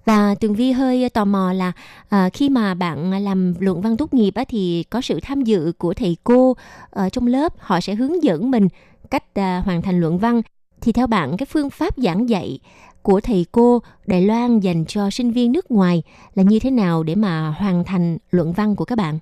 [0.04, 1.72] và tường vi hơi tò mò là
[2.08, 5.72] à, khi mà bạn làm luận văn tốt nghiệp á, thì có sự tham dự
[5.78, 6.56] của thầy cô
[6.90, 8.68] ở trong lớp họ sẽ hướng dẫn mình
[9.10, 10.42] cách à, hoàn thành luận văn
[10.80, 12.58] thì theo bạn cái phương pháp giảng dạy
[13.06, 16.02] của thầy cô Đài Loan dành cho sinh viên nước ngoài
[16.34, 19.18] là như thế nào để mà hoàn thành luận văn của các bạn?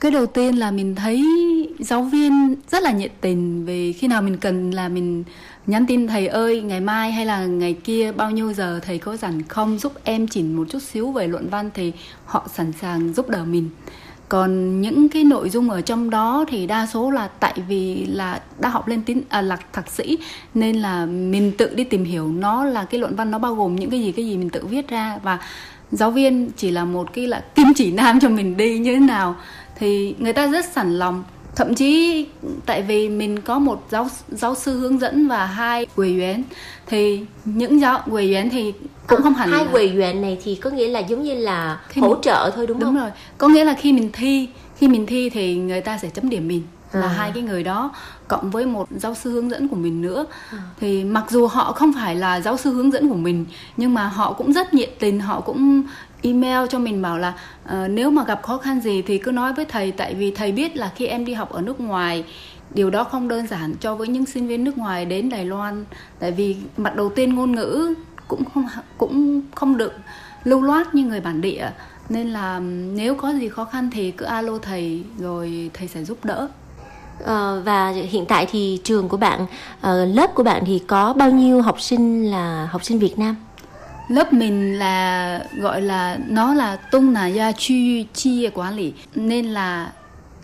[0.00, 1.26] cái đầu tiên là mình thấy
[1.78, 5.24] giáo viên rất là nhiệt tình vì khi nào mình cần là mình
[5.66, 9.16] nhắn tin, thầy ơi, ngày mai hay là ngày kia bao nhiêu giờ thầy có
[9.16, 9.78] rảnh không?
[9.78, 11.70] Giúp em chỉnh một chút xíu về luận văn.
[11.74, 11.92] Thì
[12.24, 13.68] họ sẵn sàng giúp đỡ mình
[14.32, 18.40] còn những cái nội dung ở trong đó thì đa số là tại vì là
[18.60, 20.18] đã học lên tín à, là thạc sĩ
[20.54, 23.76] nên là mình tự đi tìm hiểu nó là cái luận văn nó bao gồm
[23.76, 25.18] những cái gì cái gì mình tự viết ra.
[25.22, 25.38] Và
[25.90, 29.00] giáo viên chỉ là một cái là kim chỉ nam cho mình đi như thế
[29.00, 29.36] nào.
[29.78, 31.24] Thì người ta rất sẵn lòng.
[31.56, 32.26] Thậm chí
[32.66, 36.42] tại vì mình có một giáo giáo sư hướng dẫn và hai quầy yến
[36.86, 38.72] thì những giáo quầy yến thì
[39.16, 42.00] cũng không hẳn hai quầy duyện này thì có nghĩa là giống như là Khi
[42.00, 42.96] hỗ mình- trợ thôi đúng, đúng không?
[43.00, 43.10] rồi.
[43.38, 46.48] Có nghĩa là khi mình thi khi mình thi thì người ta sẽ chấm điểm
[46.48, 46.62] mình.
[46.92, 47.08] Là À.
[47.08, 47.90] hai cái người đó
[48.28, 50.24] cộng với một giáo sư hướng dẫn của mình nữa.
[50.50, 50.58] À.
[50.80, 53.44] thì mặc dù họ không phải là giáo sư hướng dẫn của mình
[53.76, 55.82] nhưng mà họ cũng rất nhiệt tình họ cũng
[56.22, 57.32] email cho mình bảo là
[57.64, 60.52] ờ, nếu mà gặp khó khăn gì thì cứ nói với thầy tại vì thầy
[60.52, 62.24] biết là khi em đi học ở nước ngoài
[62.74, 65.84] điều đó không đơn giản cho với những sinh viên nước ngoài đến Đài Loan.
[66.18, 67.94] Tại vì mặt đầu tiên ngôn ngữ
[68.36, 68.66] cũng không
[68.98, 69.92] cũng không được
[70.44, 71.70] lưu loát như người bản địa.
[72.08, 72.58] Nên là
[72.94, 76.48] nếu có gì khó khăn thì cứ alo thầy rồi thầy sẽ giúp đỡ.
[77.24, 79.46] Ờ, và hiện tại thì trường của bạn
[79.80, 83.36] ờ, lớp của bạn thì có bao nhiêu học sinh là học sinh Việt Nam?
[84.08, 89.46] Lớp mình là gọi là nó là tung là gia chi chi quản lý nên
[89.46, 89.92] là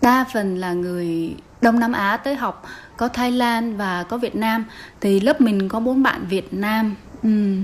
[0.03, 2.67] đa phần là người Đông Nam Á tới học
[2.97, 4.65] có Thái Lan và có Việt Nam.
[5.01, 7.55] Thì lớp mình có bốn bạn Việt Nam ừ.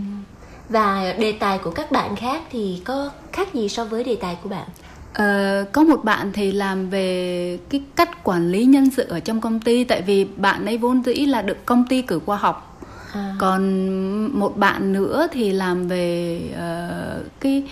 [0.69, 4.37] và đề tài của các bạn khác thì có khác gì so với đề tài
[4.43, 4.67] của bạn
[5.15, 9.41] Ờ, có một bạn thì làm về cái cách quản lý nhân sự ở trong
[9.41, 12.71] công ty tại vì bạn ấy vốn dĩ là được công ty cử qua học
[13.13, 13.35] À.
[13.39, 17.63] còn một bạn nữa thì làm về ờ, cái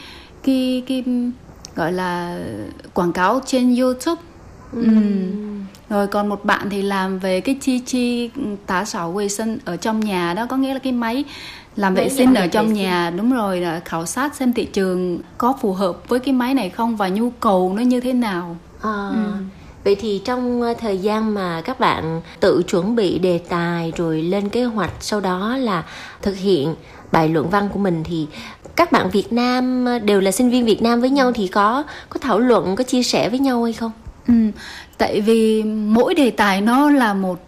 [0.42, 1.04] cái cái
[1.74, 2.38] gọi là
[2.94, 4.22] quảng cáo trên YouTube
[4.72, 5.64] Ừm.
[5.88, 8.30] rồi còn một bạn thì làm về cái chi chi
[8.66, 11.24] tá xảo vệ sinh ở trong nhà đó có nghĩa là cái máy
[11.76, 15.54] làm vệ sinh ở trong nhà đúng rồi là khảo sát xem thị trường có
[15.60, 19.08] phù hợp với cái máy này không và nhu cầu nó như thế nào À,
[19.10, 19.16] Ừ.
[19.84, 24.22] Vậy thì trong ờ, thời gian mà các bạn tự chuẩn bị đề tài rồi
[24.22, 25.84] lên kế hoạch sau đó là
[26.22, 26.74] thực hiện
[27.12, 28.26] bài luận văn của mình thì
[28.76, 31.84] các bạn Việt Nam ờ, đều là sinh viên Việt Nam với nhau thì có
[32.08, 33.90] có thảo luận có chia sẻ với nhau hay không?
[34.28, 34.34] Ừ,
[34.98, 37.38] tại vì mỗi đề tài nó là một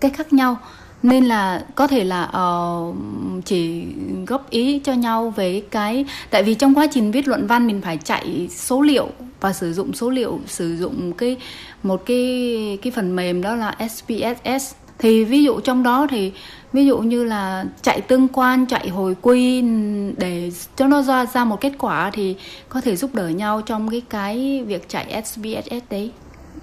[0.00, 0.56] cái khác nhau
[1.02, 2.96] nên là có thể là uh,
[3.44, 3.84] chỉ
[4.26, 7.80] góp ý cho nhau về cái tại vì trong quá trình viết luận văn mình
[7.80, 9.08] phải chạy số liệu
[9.40, 11.36] và sử dụng số liệu sử dụng cái
[11.82, 16.32] một cái cái phần mềm đó là SPSS thì ví dụ trong đó thì
[16.72, 19.62] ví dụ như là chạy tương quan chạy hồi quy
[20.16, 22.36] để cho nó ra ra một kết quả thì
[22.68, 26.10] có thể giúp đỡ nhau trong cái cái việc chạy SPSS đấy.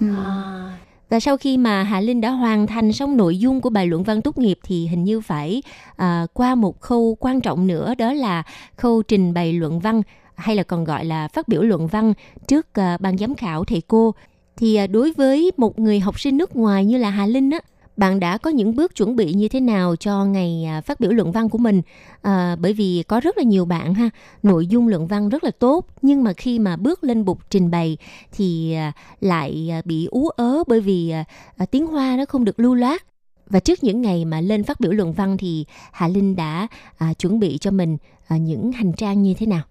[0.00, 0.06] Ừ.
[0.24, 0.72] À,
[1.10, 4.02] và sau khi mà Hạ Linh đã hoàn thành xong nội dung của bài luận
[4.02, 5.62] văn tốt nghiệp thì hình như phải
[5.96, 8.42] à, qua một khâu quan trọng nữa đó là
[8.76, 10.02] khâu trình bày luận văn
[10.34, 12.14] hay là còn gọi là phát biểu luận văn
[12.48, 14.14] trước à, ban giám khảo thầy cô.
[14.56, 17.60] Thì à, đối với một người học sinh nước ngoài như là Hà Linh á,
[17.96, 21.10] bạn đã có những bước chuẩn bị như thế nào cho ngày à, phát biểu
[21.10, 21.82] luận văn của mình?
[22.22, 24.10] À, bởi vì có rất là nhiều bạn ha,
[24.42, 27.70] nội dung luận văn rất là tốt nhưng mà khi mà bước lên bục trình
[27.70, 27.96] bày
[28.32, 31.10] thì à, lại à, bị ú ớ bởi vì
[31.56, 33.02] à, tiếng Hoa nó không được lưu loát.
[33.46, 36.68] Và trước những ngày mà lên phát biểu luận văn thì Hạ Linh đã
[36.98, 37.96] à, chuẩn bị cho mình
[38.28, 39.62] à, những hành trang như thế nào?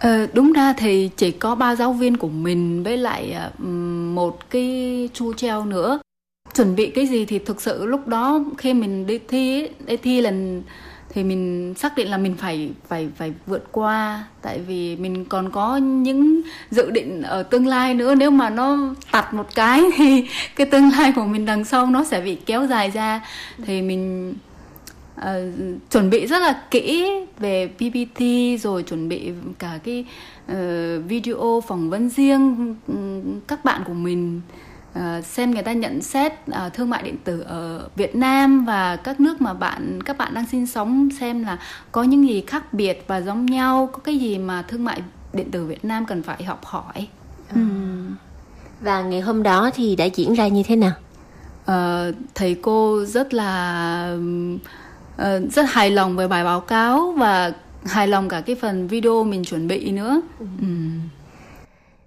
[0.00, 3.36] Ờ, đúng ra thì chỉ có ba giáo viên của mình với lại
[4.14, 6.00] một cái chu treo nữa
[6.54, 9.96] chuẩn bị cái gì thì thực sự lúc đó khi mình đi thi ấy, đi
[9.96, 10.62] thi lần
[11.14, 14.24] thì mình xác định là mình phải phải phải vượt qua.
[14.42, 16.40] Tại vì mình còn có những
[16.70, 18.14] dự định ở tương lai nữa.
[18.14, 20.26] Nếu mà nó tặt một cái thì
[20.56, 23.20] cái tương lai của mình đằng sau nó sẽ bị kéo dài ra.
[23.64, 24.34] Thì mình
[25.20, 25.24] uh,
[25.90, 28.22] chuẩn bị rất là kỹ về PPT
[28.62, 30.04] rồi chuẩn bị cả cái
[30.52, 30.56] uh,
[31.08, 32.94] video phỏng vấn riêng ừ,
[33.48, 34.40] các bạn của mình
[34.94, 38.96] ờ, xem người ta nhận xét ờ, thương mại điện tử ở Việt Nam và
[38.96, 41.58] các nước mà bạn các bạn đang sinh sống xem là
[41.92, 45.50] có những gì khác biệt và giống nhau có cái gì mà thương mại điện
[45.50, 47.08] tử Việt Nam cần phải học hỏi.
[47.54, 48.16] Ừm.
[48.80, 50.92] Và ngày hôm đó thì đã diễn ra như thế nào?
[51.64, 54.16] Ờ, thầy cô rất là
[55.52, 57.52] rất hài lòng với bài báo cáo và
[57.84, 60.20] hài lòng cả cái phần video mình chuẩn bị nữa.
[60.38, 61.00] Ừm.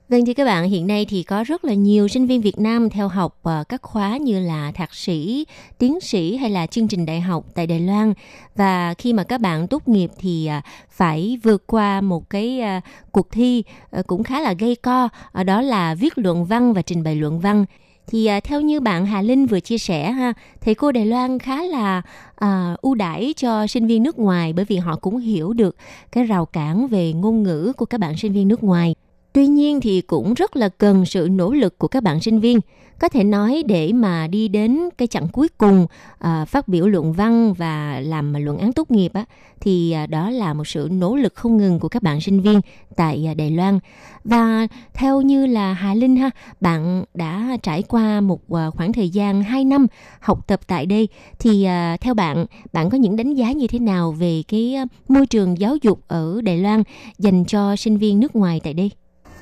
[0.09, 2.89] Vâng thưa các bạn, hiện nay thì có rất là nhiều sinh viên Việt Nam
[2.89, 5.45] theo học ờ, các khóa như là thạc sĩ,
[5.77, 8.13] tiến sĩ hay là chương trình đại học tại Đài Loan.
[8.55, 12.79] Và khi mà các bạn tốt nghiệp thì ờ, phải vượt qua một cái ờ,
[13.11, 13.63] cuộc thi
[14.07, 15.09] cũng khá là gây co,
[15.45, 17.65] đó là viết luận văn và trình bày luận văn.
[18.07, 21.63] Thì theo như bạn Hà Linh vừa chia sẻ ha, thầy cô Đài Loan khá
[21.63, 22.01] là
[22.35, 25.75] à, ưu đãi cho sinh viên nước ngoài bởi vì họ cũng hiểu được
[26.11, 28.95] cái rào cản về ngôn ngữ của các bạn sinh viên nước ngoài
[29.35, 32.59] tuy nhiên thì cũng rất là cần sự nỗ lực của các bạn sinh viên
[32.99, 35.87] có thể nói để mà đi đến cái chặng cuối cùng
[36.19, 39.25] à, phát biểu luận văn và làm luận án tốt nghiệp á
[39.61, 42.61] thì à, đó là một sự nỗ lực không ngừng của các bạn sinh viên
[42.95, 43.79] tại à, Đài Loan
[44.23, 46.29] và theo như là Hà Linh ha
[46.61, 49.87] bạn đã trải qua một à, khoảng thời gian 2 năm
[50.19, 51.07] học tập tại đây
[51.39, 54.85] thì à, theo bạn bạn có những đánh giá như thế nào về cái à,
[55.07, 56.83] môi trường giáo dục ở Đài Loan
[57.19, 58.91] dành cho sinh viên nước ngoài tại đây?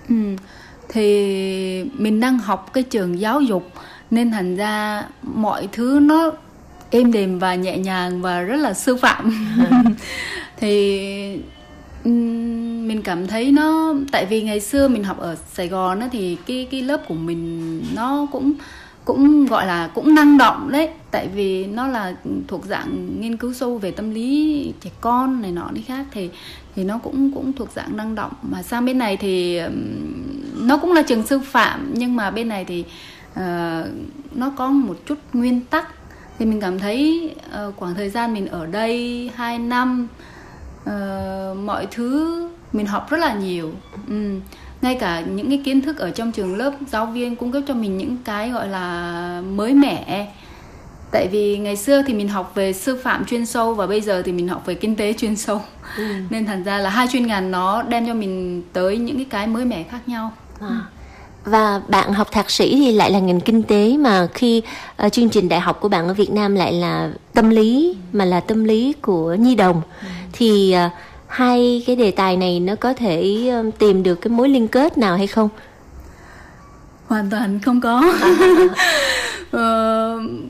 [0.09, 0.15] Ừ.
[0.89, 3.71] Thì mình đang học cái trường giáo dục
[4.11, 6.31] nên thành ra mọi thứ nó
[6.89, 9.47] êm đềm và nhẹ nhàng và rất là sư phạm.
[10.57, 10.99] thì
[12.87, 16.37] mình cảm thấy nó tại vì ngày xưa mình học ở Sài Gòn á, thì
[16.47, 18.53] cái cái lớp của mình nó cũng
[19.05, 22.15] cũng gọi là cũng năng động đấy tại vì nó là
[22.47, 26.29] thuộc dạng nghiên cứu sâu về tâm lý trẻ con này nọ đi khác thì
[26.75, 28.31] thì nó cũng cũng thuộc dạng năng động.
[28.41, 29.61] Mà sang bên này thì
[30.57, 32.85] nó cũng là trường sư phạm nhưng mà bên này thì
[33.33, 33.85] uh,
[34.31, 35.87] nó có một chút nguyên tắc.
[36.39, 37.31] Thì mình cảm thấy
[37.67, 40.07] uh, khoảng thời gian mình ở đây 2 năm
[40.83, 43.71] uh, mọi thứ mình học rất là nhiều.
[44.07, 44.41] Um,
[44.81, 47.73] ngay cả những cái kiến thức ở trong trường lớp giáo viên cung cấp cho
[47.73, 50.31] mình những cái gọi là mới mẻ
[51.13, 54.21] tại vì ngày xưa thì mình học về sư phạm chuyên sâu và bây giờ
[54.25, 55.61] thì mình học về kinh tế chuyên sâu.
[56.29, 59.47] Nên thành ra là hai chuyên ngành nó đem cho mình tới những cái cái
[59.47, 60.31] mới mẻ khác nhau.
[60.59, 60.85] À.
[61.45, 64.61] Và bạn học thạc sĩ thì lại là ngành kinh tế mà khi
[64.97, 68.25] ờ, chương trình đại học của bạn ở Việt Nam lại là tâm lý mà
[68.25, 69.81] là tâm lý của nhi đồng.
[70.33, 70.89] Thì ờ,
[71.27, 74.97] hai cái đề tài này nó có thể ờ, tìm được cái mối liên kết
[74.97, 75.49] nào hay không?
[77.07, 78.03] hoàn toàn không có.
[79.51, 80.02] Ờ,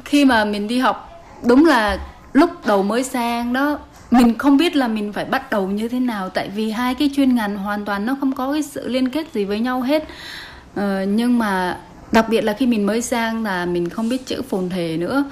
[0.06, 1.10] khi mà mình đi học
[1.48, 1.98] đúng là
[2.34, 3.80] lúc đầu mới sang đó
[4.12, 6.30] mình không biết là mình phải bắt đầu như thế nào.
[6.30, 9.34] Tại vì hai cái chuyên ngành hoàn toàn nó không có cái sự liên kết
[9.34, 10.08] gì với nhau hết.
[10.76, 11.78] Ờ, nhưng mà
[12.12, 15.24] đặc biệt là khi mình mới sang là mình không biết chữ phồn thể nữa.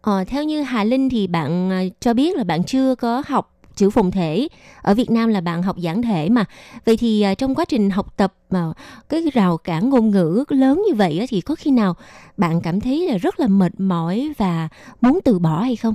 [0.00, 3.50] Ờ, theo như Hà Linh thì bạn à, cho biết là bạn chưa có học
[3.78, 4.48] chữ phồn thể.
[4.82, 6.44] Ở Việt Nam là bạn học giản thể mà.
[6.84, 8.64] Vậy thì à, trong quá trình học tập mà
[9.08, 11.96] cái rào cản ngôn ngữ lớn như vậy thì có khi nào
[12.36, 14.68] bạn cảm thấy là rất là mệt mỏi và
[15.00, 15.94] muốn từ bỏ hay không?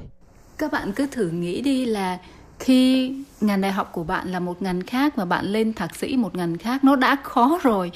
[0.58, 2.18] các bạn cứ thử nghĩ đi là
[2.60, 3.12] khi
[3.42, 6.36] ngành đại học của bạn là một ngành khác và bạn lên thạc sĩ một
[6.36, 7.92] ngành khác, nó đã khó rồi.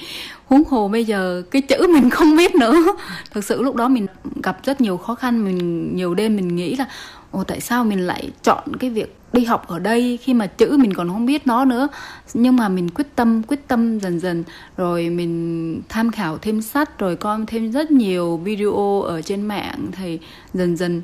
[0.46, 2.74] Huống hồ bây giờ cái chữ mình không biết nữa.
[3.30, 4.06] Thực sự lúc đó mình
[4.42, 6.86] gặp rất nhiều khó khăn, mình nhiều đêm mình nghĩ là,
[7.30, 10.76] ồ, tại sao mình lại chọn cái việc đi học ở đây khi mà chữ
[10.76, 11.88] mình còn không biết nó nữa.
[12.34, 14.44] Nhưng mà mình quyết tâm quyết tâm dần dần.
[14.76, 19.86] Rồi mình tham khảo thêm sách, rồi coi thêm rất nhiều video ở trên mạng.
[19.92, 20.18] Thì
[20.54, 21.02] dần dần,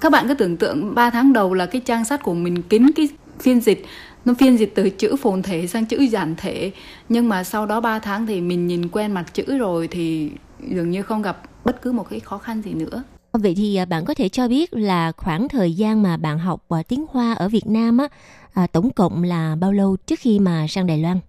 [0.00, 2.90] các bạn cứ tưởng tượng 3 tháng đầu là cái trang sách của mình kín
[2.96, 3.08] cái
[3.40, 3.86] phiên dịch.
[4.24, 6.70] Nó phiên dịch từ chữ phồn thể sang chữ giản thể.
[7.08, 10.30] Nhưng mà sau đó 3 tháng thì mình nhìn quen mặt chữ rồi thì
[10.70, 13.02] dường như không gặp bất cứ một cái khó khăn gì nữa.
[13.38, 16.64] Vậy thì à, bạn có thể cho biết là khoảng thời gian mà bạn học
[16.68, 18.08] à, tiếng Hoa ở Việt Nam á
[18.54, 21.20] à, tổng cộng là bao lâu trước khi mà sang Đài Loan?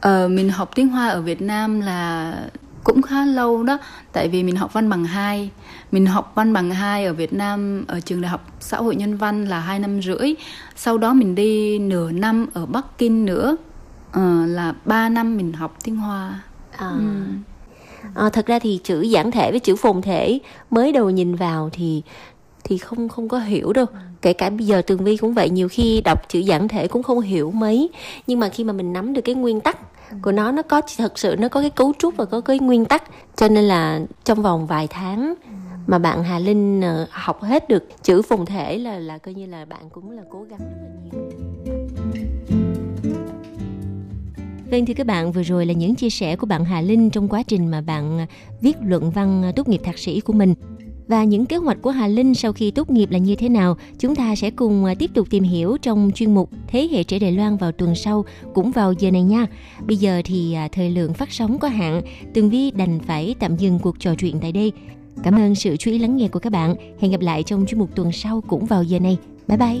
[0.00, 2.34] Ờ, mình học tiếng Hoa ở Việt Nam là
[2.84, 3.78] cũng khá lâu đó
[4.12, 5.50] tại vì mình học văn bằng 2
[5.92, 9.16] mình học văn bằng 2 ở Việt Nam ở trường đại học xã hội nhân
[9.16, 10.34] văn là hai năm rưỡi.
[10.76, 13.56] Sau đó mình đi nửa năm ở Bắc Kinh nữa.
[14.12, 16.42] Ờ, là 3 năm mình học tiếng Hoa.
[16.76, 17.00] À, Ừ.
[18.14, 20.38] à, thật ra thì chữ giản thể với chữ phồn thể
[20.70, 22.02] mới đầu nhìn vào thì
[22.64, 23.86] thì không không có hiểu đâu.
[24.22, 27.02] Kể cả bây giờ tường vi cũng vậy nhiều khi đọc chữ giản thể cũng
[27.02, 27.90] không hiểu mấy.
[28.26, 29.78] Nhưng mà khi mà mình nắm được cái nguyên tắc
[30.22, 32.84] của nó nó có thật sự nó có cái cấu trúc và có cái nguyên
[32.84, 33.02] tắc.
[33.36, 35.34] Cho nên là trong vòng vài tháng
[35.86, 39.46] mà bạn Hà Linh ờ, học hết được chữ phồn thể là là coi như
[39.46, 41.39] là bạn cũng là cố gắng rất là nhiều
[44.70, 47.28] Vâng thưa các bạn, vừa rồi là những chia sẻ của bạn Hà Linh trong
[47.28, 48.26] quá trình mà bạn à,
[48.60, 50.54] viết luận văn à, tốt nghiệp thạc sĩ của mình.
[51.08, 53.76] Và những kế hoạch của Hà Linh sau khi tốt nghiệp là như thế nào,
[53.98, 57.18] chúng ta sẽ cùng à, tiếp tục tìm hiểu trong chuyên mục Thế hệ trẻ
[57.18, 59.46] Đài Loan vào tuần sau, cũng vào giờ này nha.
[59.86, 62.02] Bây giờ thì thời lượng phát sóng có hạn,
[62.34, 64.72] Tường Vi đành phải tạm dừng cuộc trò chuyện tại đây.
[65.22, 66.74] Cảm ơn sự chú ý lắng nghe của các bạn.
[67.00, 69.18] Hẹn gặp lại trong chuyên mục tuần sau cũng vào giờ này.
[69.48, 69.80] Bye bye!